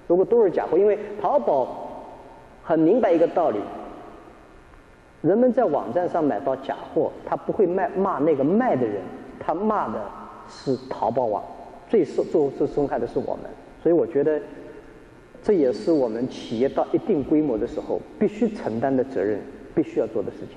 [0.06, 1.90] 如果都是假货，因为淘宝
[2.62, 3.58] 很明白一个道理：
[5.22, 9.02] 人们在网站上买到假货，他不会卖骂那个卖的人，
[9.40, 10.00] 他骂的
[10.48, 11.42] 是淘宝网。
[11.88, 13.50] 最受受受损害的是我们，
[13.82, 14.40] 所以我觉得
[15.42, 19.38] 这也是我们企业到一定规模的时候必须承担的责任，
[19.74, 20.56] 必须要做的事情。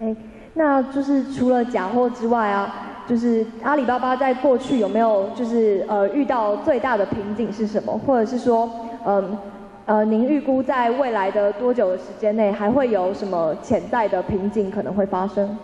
[0.00, 0.16] 哎，
[0.54, 7.96] 那就是除了假货之外啊，就是阿里巴巴在过去有没有就是呃遇到最大的瓶颈是什么？
[8.06, 8.68] 或者是说，
[9.06, 9.38] 嗯
[9.86, 15.56] 呃，您预估在未来的多久的时间内还会有什么潜在的瓶颈可能会发生？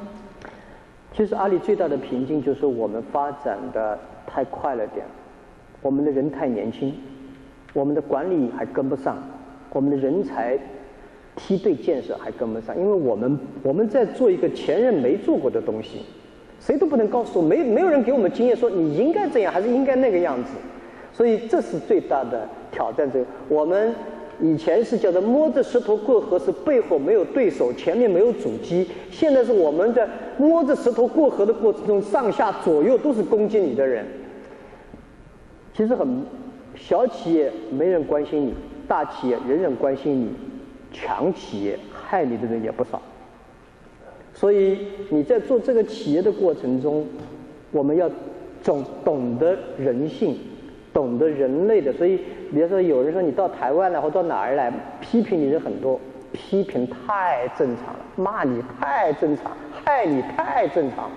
[1.12, 3.98] 其实阿里最大的瓶颈就是我们发展的。
[4.35, 5.07] 太快了点，
[5.80, 6.93] 我们的人太年轻，
[7.72, 9.16] 我们的管理还跟不上，
[9.72, 10.59] 我们的人才
[11.37, 16.01] 梯队建设还跟不上，因为我们我们在做一个前任没做过的东西，
[16.59, 20.51] 谁都不能告诉我，没没有人给我们经验说你应该这样还是应该那个样子，
[21.12, 23.09] 所以这是最大的挑战。
[23.12, 23.95] 这个我们。
[24.41, 28.85] 以前是叫做摸着石头过河，是背后没有对手，前面没有阻击。
[29.09, 34.05] 现在是我们在摸着石头过河的过程中，上下左右都是攻击你的人。
[35.75, 36.25] 其实很
[36.75, 38.55] 小企业没人关心你，
[38.89, 40.33] 大企业人人关心你，
[40.93, 43.03] 强企业害你的人也不少。
[44.33, 47.07] 所以你在做这个企业的过程中，
[47.72, 48.11] 我们要
[48.62, 50.37] 懂懂得人性。
[50.93, 52.16] 懂得人类的，所以
[52.53, 56.01] 比如说有人说你到台湾来或到哪儿来批评你人很多，
[56.33, 61.11] 批评太正常了，骂你太正常，害你太正常。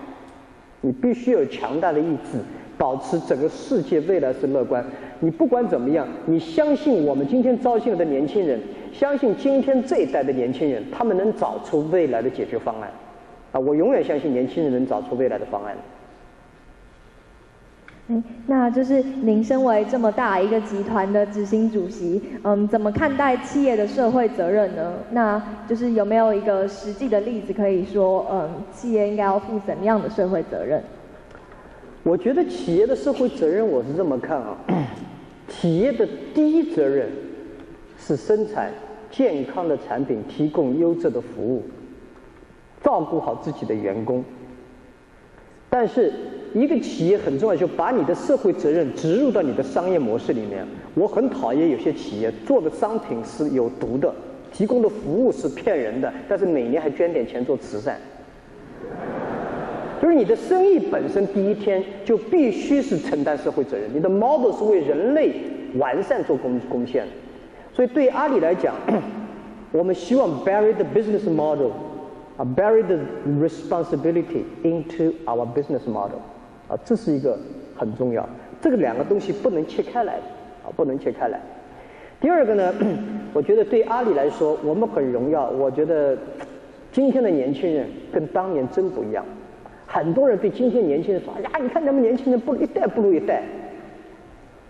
[0.82, 2.40] 你必须有强大的意志，
[2.78, 4.86] 保持整个世界未来是乐观。
[5.20, 8.60] 你不管怎么样，你相信我们今天招进来的年轻人，
[8.94, 12.90] 相信今天这一代的年轻人，他们能找出未来的解决方案。
[13.52, 15.76] 啊，我永远相信年轻人能找出未来的方案。
[18.10, 24.94] 嗯，那就是您身为这么大一个集团的执行主席，嗯，怎么看待企业的社会责任呢？
[25.12, 30.82] 那就是有没有一个实际的例子可以说，嗯，企业应该要负怎么样的社会责任？
[32.08, 34.58] 我觉得企业的社会责任，我是这么看啊，
[35.50, 37.10] 企业的第一责任
[38.00, 38.72] 是生产
[39.12, 41.66] 健康的产品，提供优质的服务，
[42.82, 44.24] 照顾好自己的员工。
[45.70, 46.14] 但是，
[46.54, 50.66] 一个企业很重要，就把你的社会责任植入到你的商业模式里面。
[50.96, 54.16] 我很讨厌有些企业做的商品是有毒的，
[54.54, 58.00] 提供的服务是骗人的，但是每年还捐点钱做慈善。
[60.08, 65.34] 就是你的生意本身第一天就必须是承担社会责任，你的 model 是为人类
[65.76, 67.12] 完善做贡贡献的。
[67.74, 68.74] 所以对阿里来讲，
[69.74, 71.72] 我们希望 bury the business model。
[72.38, 76.20] 啊，bury the responsibility into our business model，
[76.70, 77.38] 啊，这是一个
[77.76, 78.30] 很重要，
[78.62, 80.22] 这个两个东西不能切开来的，
[80.64, 81.42] 啊，不能切开来。
[82.22, 82.74] 第二个呢，
[83.34, 85.50] 我觉得对阿里来说，我们很荣耀。
[85.50, 86.16] 我觉得
[86.94, 89.26] 今天的年轻人跟当年真不一样。
[89.88, 93.42] 很多人对今天年轻人说：“哎呀，你看咱们年轻人不一代不如一代。”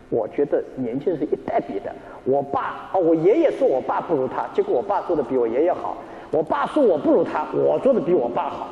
[0.10, 1.92] 我觉得年轻人是一代比一代。
[2.24, 5.98] 我爸哦，我爷爷说我爸不如他，结果我爸做的比我爷爷好。
[6.32, 8.70] 我爸说我不如他，我做的比我爸好。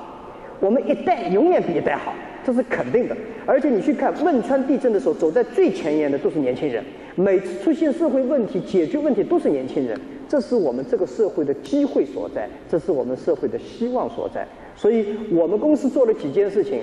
[0.61, 2.13] 我们一代永远比一代好，
[2.45, 3.17] 这是肯定的。
[3.45, 6.81] 而且你去看汶川地震的时候，走在最前沿的都是年轻人。
[7.15, 14.45] 每次出现社会问题、解决问题都是年轻人，这是我们这个社会的机会所在，这是我们社会的希望所在。
[14.75, 16.81] 所以我们公司做了几件事情，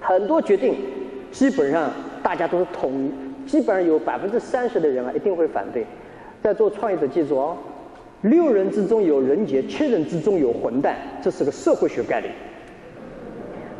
[0.00, 0.76] 很多决定
[1.30, 1.90] 基本上
[2.22, 5.84] 大家都是统一，基本上有百分之三十的人啊一定会反对。
[6.42, 7.56] 在做创业者记住哦。
[8.22, 12.32] 六人之中有人杰，七人之中有混蛋，这是个社会学概念。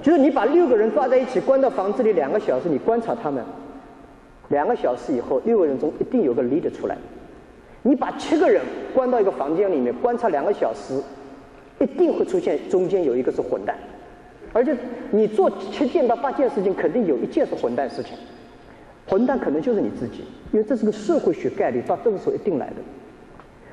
[0.00, 3.44] 就是你把六个人抓在一起，关到房子里两个小时，你观察他们，
[4.48, 6.96] 两个小时以后，六个人中一定有个 leader 出来。
[7.82, 8.62] 你把七个人
[8.94, 11.00] 关到一个房间里面，观察两个小时，
[11.80, 13.76] 一定会出现中间有一个是混蛋。
[14.52, 14.76] 而且
[15.10, 18.12] 你做七件到八件事情，肯定有一件是混蛋事情。
[19.06, 22.76] 混蛋可能就是你自己，因为这是个社会学概率，到这个时候一定来的。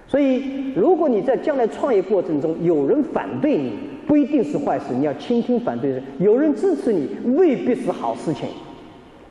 [0.07, 3.73] 所以，如果你在将来创业过程中有人反对你，
[4.07, 4.93] 不一定是坏事。
[4.93, 8.47] 你要倾听反对人，有人支持你，未必是好事情。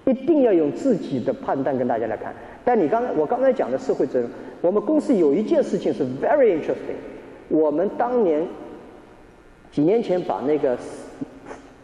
[0.04, 2.34] 一定要用自己的判断跟大家来看。
[2.64, 4.28] 但你刚我刚才讲的社会责任，
[4.60, 6.96] 我们公司有一件事情是 very interesting。
[7.48, 8.46] 我们当年
[9.70, 10.76] 几年前把那个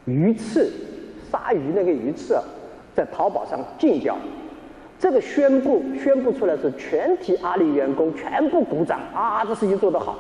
[0.05, 0.71] 鱼翅、
[1.31, 2.35] 鲨鱼那个鱼翅
[2.95, 4.17] 在淘宝上禁掉。
[4.99, 9.43] 这个宣布宣布出来是全体阿里员工全部鼓掌啊！
[9.47, 10.19] 这事情做得好。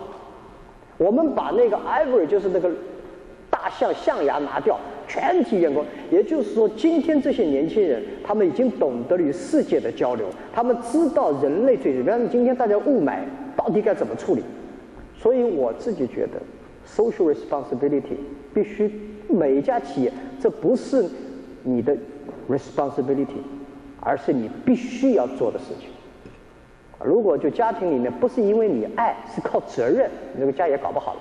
[0.96, 2.70] 我们把那个 ivory 就是那个
[3.51, 4.78] 大象象牙拿掉，
[5.11, 13.18] 全体员工，也就是说，今天这些年轻人他们已经懂得与世界的交流，他们知道人类最，比方说今天大家雾霾
[13.56, 14.44] 到底该怎么处理。
[15.16, 16.40] 所以我自己觉得
[16.86, 18.16] ，social responsibility
[18.54, 18.90] 必须
[19.28, 21.04] 每一家企业，这不是
[21.64, 21.96] 你的
[22.48, 23.42] responsibility。
[24.02, 25.90] 而是你必须要做的事情。
[27.04, 31.20] 如果就家庭里面不是因为你爱，是靠责任，那个家也搞不好了。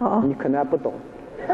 [0.00, 0.94] 好，你可能还不懂。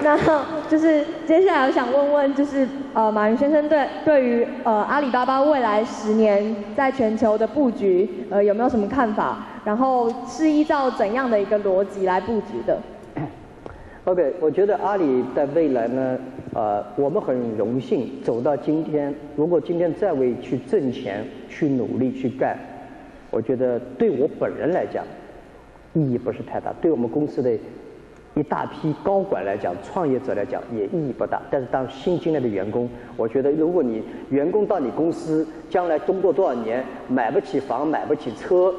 [0.00, 0.16] 那
[0.70, 9.36] 就是接下来我想问问，就是呃，马云先生对对于呃阿里巴巴未来十年在全球的布局，呃，有没有什么看法？
[9.66, 12.80] 然后是依照怎样的一个逻辑来布局的
[14.08, 16.18] ？OK，我觉得阿里在未来呢，
[16.54, 19.14] 呃，我们很荣幸走到今天。
[19.36, 22.58] 如果今天再为去挣钱、去努力、去干，
[23.30, 25.04] 我觉得对我本人来讲，
[25.92, 26.72] 意义不是太大。
[26.80, 27.54] 对我们公司的。
[28.34, 31.42] 一大批高管来讲，创业者来讲也意义不大。
[31.50, 34.00] 但是当新进来的员工，我觉得如果你
[34.30, 38.72] 员工到你公司，将来工作多少年，买不起房，买不起车，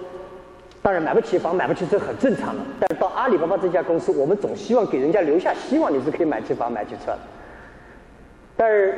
[0.82, 2.61] 当然买不起房，买不起车很正常的。
[2.80, 7.11] 但是到阿里巴巴这家公司，我们总希望给人家留下希望，你是可以买起房、买起车。
[8.55, 8.95] 但是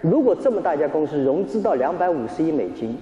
[0.00, 2.96] 如果这么大一家公司融资到两百五十亿美金，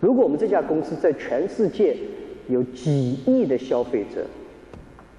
[0.00, 1.96] 如果我们这家公司在全世界
[2.48, 4.24] 有几亿的消费者，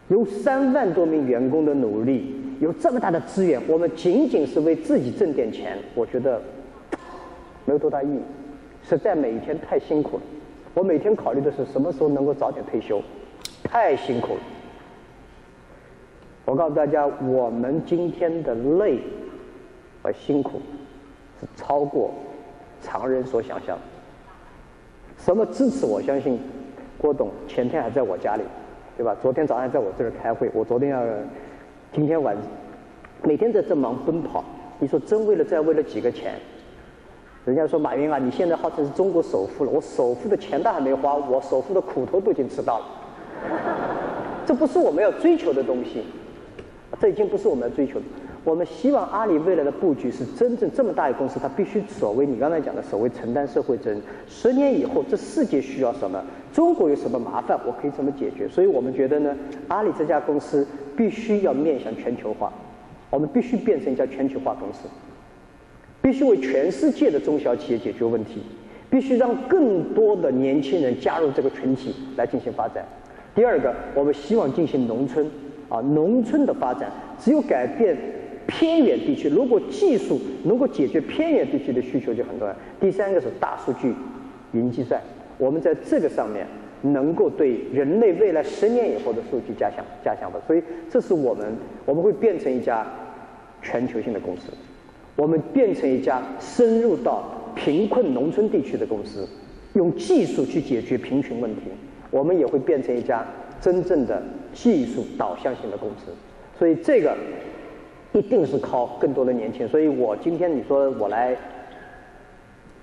[0.08, 6.42] 有三万多名员工的努力，有这么大的资源，我们仅仅是为自己挣点钱，我觉得
[7.66, 8.20] 没有多大意义，
[8.88, 10.24] 实在每一天太辛苦了。
[10.74, 13.02] 我每天考虑的是什么时候能够早点退休，
[13.64, 14.40] 太辛苦了。
[16.46, 19.00] 我告诉大家，我们今天的累
[20.02, 20.62] 和辛苦
[21.40, 22.12] 是超过
[22.82, 23.82] 常人所想象的。
[25.18, 25.86] 什么支持？
[25.86, 26.40] 我相信
[26.98, 28.44] 郭董前天还在我家里。
[28.98, 29.16] 对吧？
[29.22, 31.02] 昨天早上在我这儿开会，我昨天要，
[31.94, 32.36] 今天晚，
[33.24, 34.44] 每天在这忙奔跑。
[34.78, 36.34] 你说真为了这为了几个钱？
[37.50, 42.86] 人家说马云啊，你现在号称是中国首富了，我首富的钱都还没花，我首富的苦头都已经吃到了。
[44.46, 46.04] 这不是我们要追求的东西，
[47.00, 48.06] 这已经不是我们要追求的。
[48.44, 54.00] 我们希望阿里未来的布局是真正这么大一个公司，它必须所谓你刚才讲的所谓承担社会责任。
[54.28, 56.24] 十年以后，这世界需要什么？
[56.54, 57.60] 中国有什么麻烦？
[57.66, 58.48] 我可以怎么解决？
[58.48, 59.36] 所以我们觉得呢，
[59.70, 62.54] 阿里这家公司必须要面向全球化，
[63.10, 64.88] 我们必须变成一家全球化公司，
[66.02, 68.42] 必须为全世界的中小企业解决问题，
[68.90, 72.86] 必须让更多的年轻人加入这个群体来进行发展。
[73.36, 75.30] 第二个，我们希望进行农村
[75.70, 77.98] 啊，农村的发展只有改变。
[78.48, 82.56] 偏远地区，如果技术能够解决偏远地区的需求，就很重要。
[82.80, 83.94] 第三个是大数据、
[84.54, 85.00] 云计算，
[85.38, 86.48] 我们在这个上面
[86.82, 90.40] 能够对人类未来十年以后的数据加强、加强吧。
[90.48, 91.46] 所以，这是我们
[91.86, 92.84] 我们会变成一家
[93.62, 94.52] 全球性的公司，
[95.20, 99.28] 我们变成一家深入到贫困农村地区的公司，
[99.74, 101.64] 用技术去解决贫穷问题。
[102.10, 103.26] 我们也会变成一家
[103.60, 106.14] 真正的技术导向型的公司。
[106.58, 107.18] 所以，这个。
[108.12, 111.38] 一定是靠更多的年轻人，所以我今天你说我来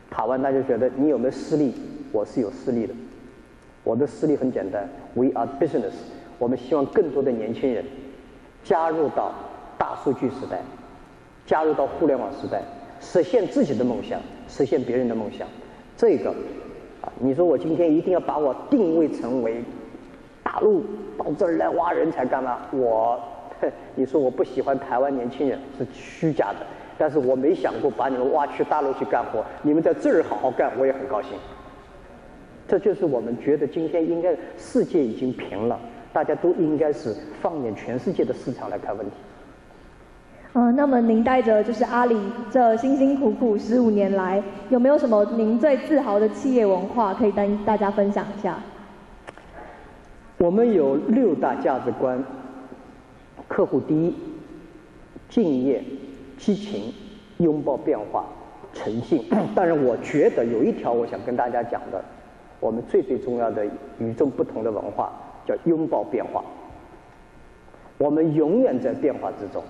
[0.09, 1.75] 台湾，大家觉得你有没有实力？
[2.13, 2.95] 我是有实力的。
[3.83, 5.95] 我的实力很简单，We are business。
[6.39, 7.85] 我们希望更多的年轻人
[8.63, 9.33] 加入到
[9.77, 10.61] 大数据时代，
[11.47, 12.61] 加入到互联网时代，
[13.01, 15.47] 实现自己的梦想，实现别人的梦想。
[15.97, 16.31] 这个
[17.01, 19.63] 啊，你说我今天一定要把我定位成为
[20.43, 20.85] 大陆
[21.17, 22.59] 到这儿来挖人才干嘛？
[22.73, 23.19] 我。
[23.95, 26.67] 你说我不喜欢台湾年轻人是虚假的，
[26.99, 31.33] 但是我没想过把你们挖去大陆去干活，你们在这儿好好干，我也很高兴。
[32.69, 35.81] 这就是我们觉得今天应该世界已经平了，
[36.13, 39.17] 大家都应该是放眼全世界的市场来看问题。
[40.59, 42.17] 嗯，那么您带着就是阿里
[42.51, 48.59] 这辛辛苦苦十五年来，有没有什么您最自豪的企业文化可以跟大家分享一下？
[50.39, 52.19] 我们有六大价值观。
[53.47, 54.15] 客户第一，
[55.29, 55.85] 敬业、
[56.39, 56.91] 激情、
[57.37, 58.25] 拥抱变化、
[58.73, 59.27] 诚信。
[59.55, 62.03] 当然，我觉得有一条我想跟大家讲的，
[62.61, 63.63] 我们最最重要的
[63.99, 65.13] 与众不同的文化
[65.47, 66.43] 叫拥抱变化。
[67.99, 69.63] 我们永远在变化之中。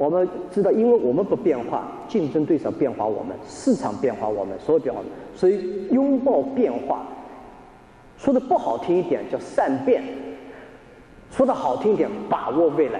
[0.00, 5.12] 我们知道，因为我们不变化，竞争对手变化我们，市场变化我们，所有变化我们。
[5.34, 7.02] 所以，拥抱变化，
[8.16, 10.02] 说的不好听一点叫善变。
[11.30, 12.98] 说的好听一点，把握未来。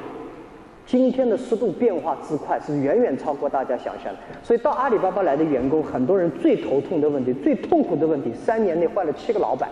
[0.84, 4.18] 今天的速度变化之快，是远远超过大家想象的。
[4.42, 9.70] 所以到阿里巴巴来的员工，很多人最头痛的问题、最痛苦的问题，三年内换了七个老板，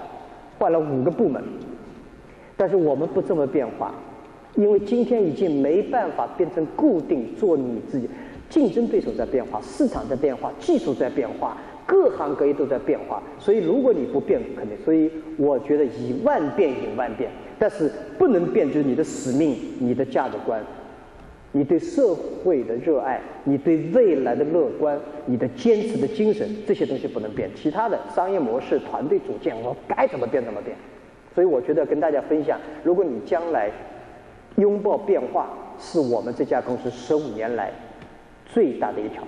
[0.58, 1.44] 换了五个部门。
[2.56, 3.92] 但是我们不这么变化，
[4.58, 8.10] 因为今天已经没办法变成固定做你自己。
[8.50, 11.56] 竞争对手在变化，市场在变化，技术在变化，
[11.86, 13.22] 各行各业都在变化。
[13.38, 14.76] 所以如果你不变，肯定。
[14.84, 17.30] 所以我觉得以万变引万变。
[17.56, 20.60] 但是不能变，就是你的使命、你的价值观、
[21.52, 27.48] 你对社会的热爱、你对未来的乐观、你的坚持的精神，这些东西不能变。
[27.54, 30.76] 其他的商业模式、团队组建，我该怎么变怎么变。
[31.32, 33.70] 所以我觉得跟大家分享，如果你将来
[34.58, 35.46] 拥抱变化，
[35.78, 37.72] 是我们这家公司十五年来
[38.46, 39.24] 最大的一条。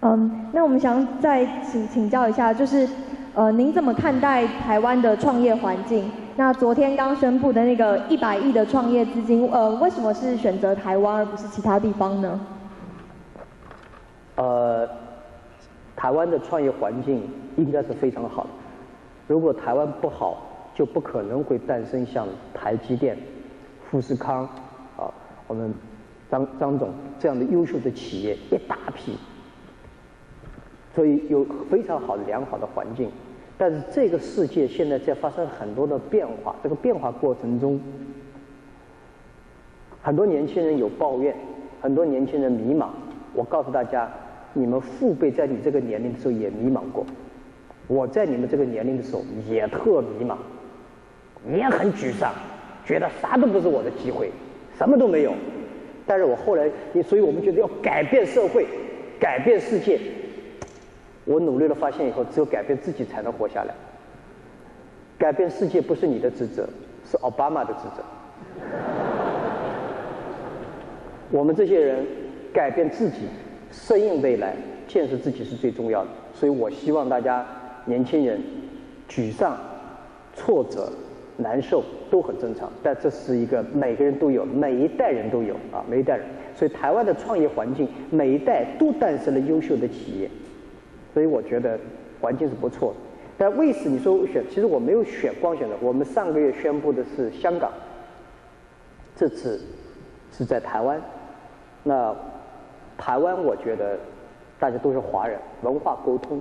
[0.00, 2.88] 嗯，那我们想再请请教一下，就是。
[3.32, 6.10] 呃，您怎么看待台湾的创业环境？
[6.34, 12.40] 那昨天刚宣布的那个一百亿的创业资金，呃，为什么是选择台湾而不是其他地方呢？
[14.34, 14.88] 呃，
[15.94, 17.22] 台湾的创业环境
[17.56, 18.50] 应该是非常好的。
[19.28, 23.16] 如果台湾不好，就不可能会诞生像台积电、
[23.90, 24.44] 富士康
[24.96, 25.12] 啊，
[25.46, 25.72] 我们
[26.30, 29.16] 张张总这样的优秀的企业一大批。
[30.92, 33.08] 所以有非常好的良好的环境，
[33.56, 36.56] 但是这个世界现在在发生很多的变化。
[36.62, 37.80] 这个变化过程中，
[40.02, 41.34] 很多年轻人有抱怨，
[41.80, 42.88] 很多年轻人迷茫。
[43.34, 44.10] 我告诉大家，
[44.52, 47.06] 你们父辈在你这个年龄的时候也迷茫过，
[47.86, 50.36] 我在你们这个年龄的时候也特迷茫。
[51.44, 52.32] 你也很沮丧，
[52.84, 54.30] 觉得啥都不是我的机会，
[54.76, 55.32] 什么都没有。
[56.06, 58.66] 但是我后来，你所以我们觉得要改变社会，
[59.18, 59.98] 改变世界。
[61.24, 63.74] 我努力了，发现以后，只有改变自己才能活下来。
[65.18, 66.68] 改变世界不是你的职责，
[67.04, 68.02] 是奥巴马的职责。
[71.30, 72.04] 我们这些人
[72.52, 73.28] 改变自己，
[73.70, 74.56] 适应未来，
[74.88, 76.08] 建设自己是最重要的。
[76.34, 77.46] 所以我希望大家
[77.84, 78.40] 年轻人
[79.08, 79.56] 沮丧、
[80.34, 80.90] 挫折、
[81.40, 86.26] 难受都很正常，但这是一个每个人都有，每一代人都有啊，每一代人。
[86.54, 90.30] 所以台湾的创业环境，每一代都诞生了优秀的企业，
[91.14, 91.78] 所以我觉得
[92.20, 92.96] 环境是不错的。
[93.38, 95.74] 但为此你说选，其实我没有选光选的。
[95.80, 97.72] 我们上个月宣布的是香港，
[99.16, 99.60] 这次
[100.30, 101.00] 是在台湾。
[101.82, 102.14] 那
[102.98, 103.98] 台湾，我觉得
[104.58, 106.38] 大家都是华人，文化沟通。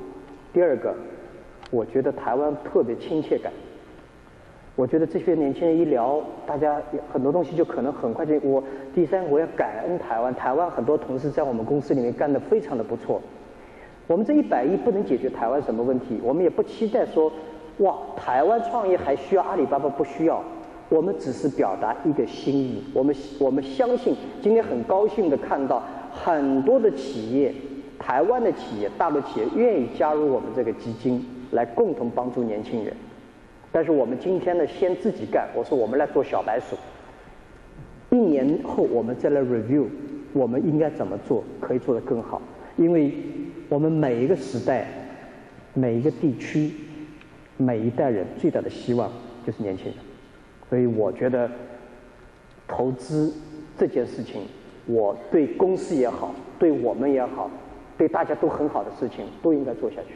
[0.51, 0.93] 第二个，
[1.71, 3.53] 我觉得台湾特别亲切感。
[4.80, 6.81] 我觉得这些年轻人一聊，大家
[7.11, 8.39] 很多东西就可能很快就。
[8.39, 8.64] 我
[8.95, 13.22] 第三，我要感恩台湾，台湾很多同事在我们公司里面干得非常的不错。
[14.07, 17.30] 我们这一百亿不能解决台湾什么问题，我们也不期待说，
[17.80, 19.89] 哇，台湾创业还需要阿里巴巴？
[19.89, 20.41] 不需要。
[20.88, 27.53] 我们只是表达一个心意，我们我们相信，今天很高兴的看到很多的企业，
[27.99, 32.95] 台湾的企业、大陆企业愿意加入我们这个基金，来共同帮助年轻人。
[33.72, 35.48] 但是我们今天呢，先自己干。
[35.56, 36.76] 我说我们来做小白鼠，
[38.10, 39.86] 一年后我们再来 review，
[40.34, 42.41] 我们应该怎么做可以做得更好？
[42.78, 43.14] 因为
[43.68, 44.88] 我们每一个时代、
[45.74, 46.72] 每一个地区、
[47.58, 49.12] 每一代人最大的希望
[49.46, 49.96] 就是年轻人。
[50.70, 51.50] 所以我觉得，
[52.68, 53.34] 投资
[53.78, 54.41] 这件事情，
[54.88, 57.52] 我对公司也好，对我们也好，
[57.98, 60.16] 对大家都很好的事情，都应该做下去。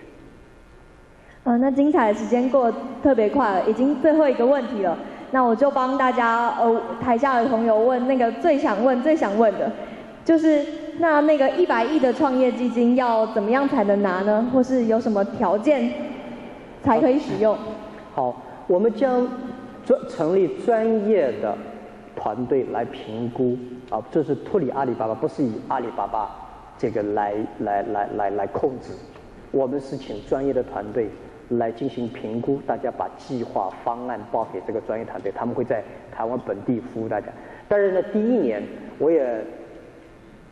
[1.46, 4.98] 嗯，那精彩的时间过得特别快了，已经最后一个问题了。
[5.32, 9.72] 那我就帮大家，呃，台下的朋友问那个最想问、最想问的，
[10.24, 10.66] 就是
[11.00, 14.50] 那那个一百亿的创业基金要怎么样才能拿呢？
[14.54, 15.92] 或是有什么条件
[16.82, 17.58] 才可以使用？
[18.14, 18.36] 好，
[18.68, 19.28] 我们将。
[19.86, 21.54] 专成立专业的
[22.16, 23.58] 团队来评估
[23.90, 26.34] 啊，这是脱离阿里巴巴，不是以阿里巴巴
[26.78, 28.94] 这个来来来来来控制。
[29.52, 31.10] 我们是请专业的团队
[31.58, 37.28] 来进行评估，大家把计划方案报给这个专业团队，他们会在台湾本地服务大家。
[37.68, 38.62] 但是呢，第一年
[39.00, 39.44] 我也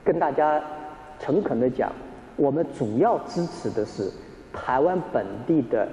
[0.04, 0.62] 跟大家
[1.20, 1.92] 诚恳的讲，
[2.36, 4.12] 我们主要支持的是
[4.54, 5.88] 台湾本地的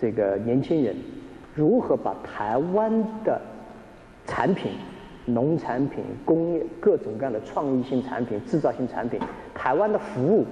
[0.00, 0.96] 这个年轻人。
[1.54, 2.92] 如何把台湾
[3.24, 3.40] 的
[4.26, 4.72] 产品、
[5.24, 9.18] 农产品、工业各种各样的创意性产品、制造性产品、
[9.54, 10.44] 台湾的服务，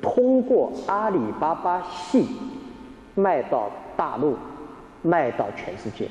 [0.00, 2.28] 通过阿里巴巴系
[3.14, 4.34] 卖到大陆、
[5.02, 6.08] 卖到全世界？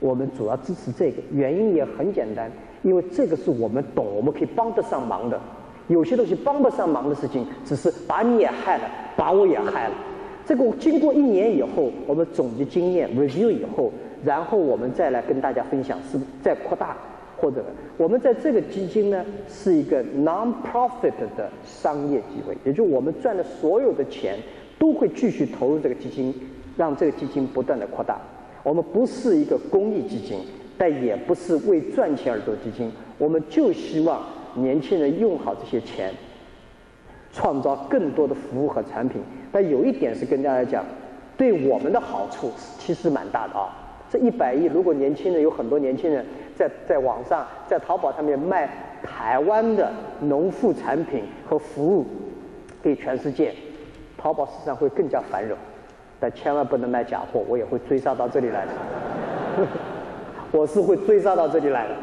[0.00, 2.50] 我们主要支持这个，原因也很简单，
[2.82, 5.40] 因为这个是我们懂，我们可以帮得上忙的。
[5.88, 8.84] 有些东西帮不上忙的事情，只是把你也害了，
[9.16, 9.94] 把我也害了。
[10.44, 13.92] 这个经过一年以后，我们总结经验，review 以后，
[14.24, 16.96] 然后我们再来跟大家分享，是再扩大，
[17.36, 17.64] 或者
[17.96, 24.36] 我们在这个基金呢是一个 non-profit 的商业机会，也就我们赚的所有的钱
[24.82, 26.34] 都会继续投入这个基金，
[26.76, 28.20] 让这个基金不断的扩大。
[28.64, 30.40] 我们不是一个公益基金，
[30.76, 34.20] 但也不是为赚钱而做基金，我们就希望
[34.56, 36.12] 年轻人用好这些钱。
[37.32, 39.22] 创造更多的服务和产品，
[39.52, 40.84] 但有一点是跟大家讲，
[41.36, 43.70] 对我们的好处其实蛮大的啊。
[44.10, 46.26] 这一百亿，如果年轻人有很多年轻人
[46.56, 48.68] 在在网上在淘宝上面卖
[49.00, 52.04] 台湾的农副产品和服务
[52.82, 53.54] 给全世界，
[54.22, 55.58] 淘宝市场会更加繁荣。
[56.20, 59.66] 但千万不能卖假货，我也会追杀到这里来的。
[60.52, 61.94] 我是会追杀到这里来的。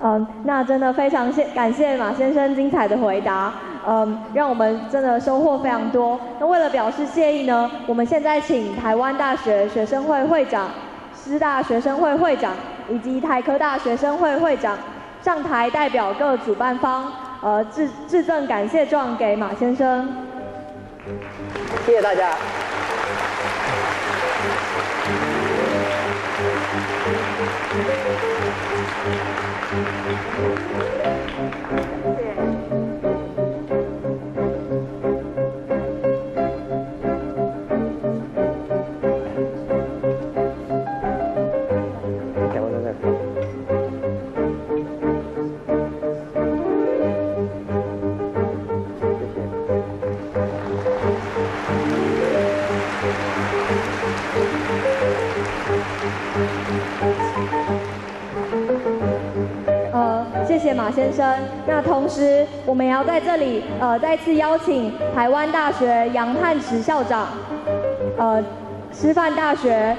[0.00, 3.52] 嗯，那真的非常谢感谢马先生精彩的回答，
[3.86, 6.18] 嗯，让我们真的收获非常多。
[6.40, 10.68] 那为了表示谢意呢，我们现在请台湾大学学生会会长、
[11.14, 12.52] 师大学生会会长
[12.90, 14.76] 以及台科大学生会会长
[15.22, 17.10] 上台代表各主办方，
[17.44, 20.08] 呃致致赠感谢状给马先生。
[21.84, 22.34] 谢谢大家。
[61.14, 61.24] 生。
[61.66, 67.28] 那同时，我们也要在这里呃再次邀请台湾大学杨汉池校长，
[68.18, 68.42] 呃，
[68.92, 69.96] 师范大学。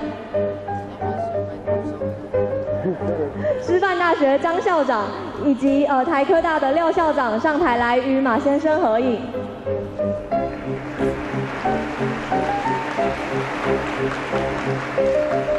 [3.62, 5.08] 师范大学张校长
[5.44, 9.20] 以及呃台科大的廖校长上台来与马先生合影。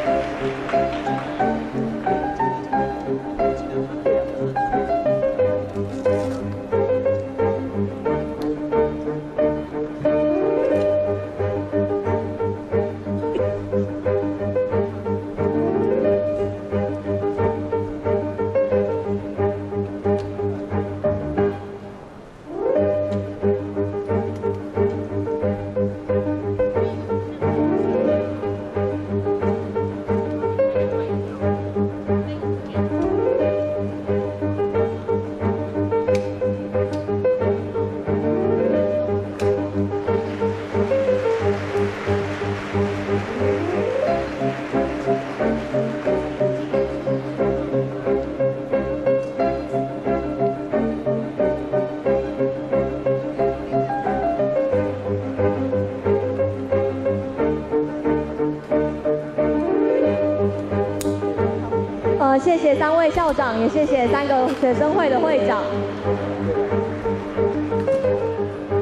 [62.57, 65.61] 谢谢三位校长，也谢谢三个学生会的会长。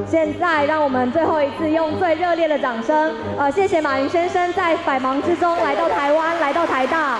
[0.06, 7.15] 现在让我们最后一次用最热烈的掌声，呃，谢谢马云先生在百忙之中来到台湾，来到台大。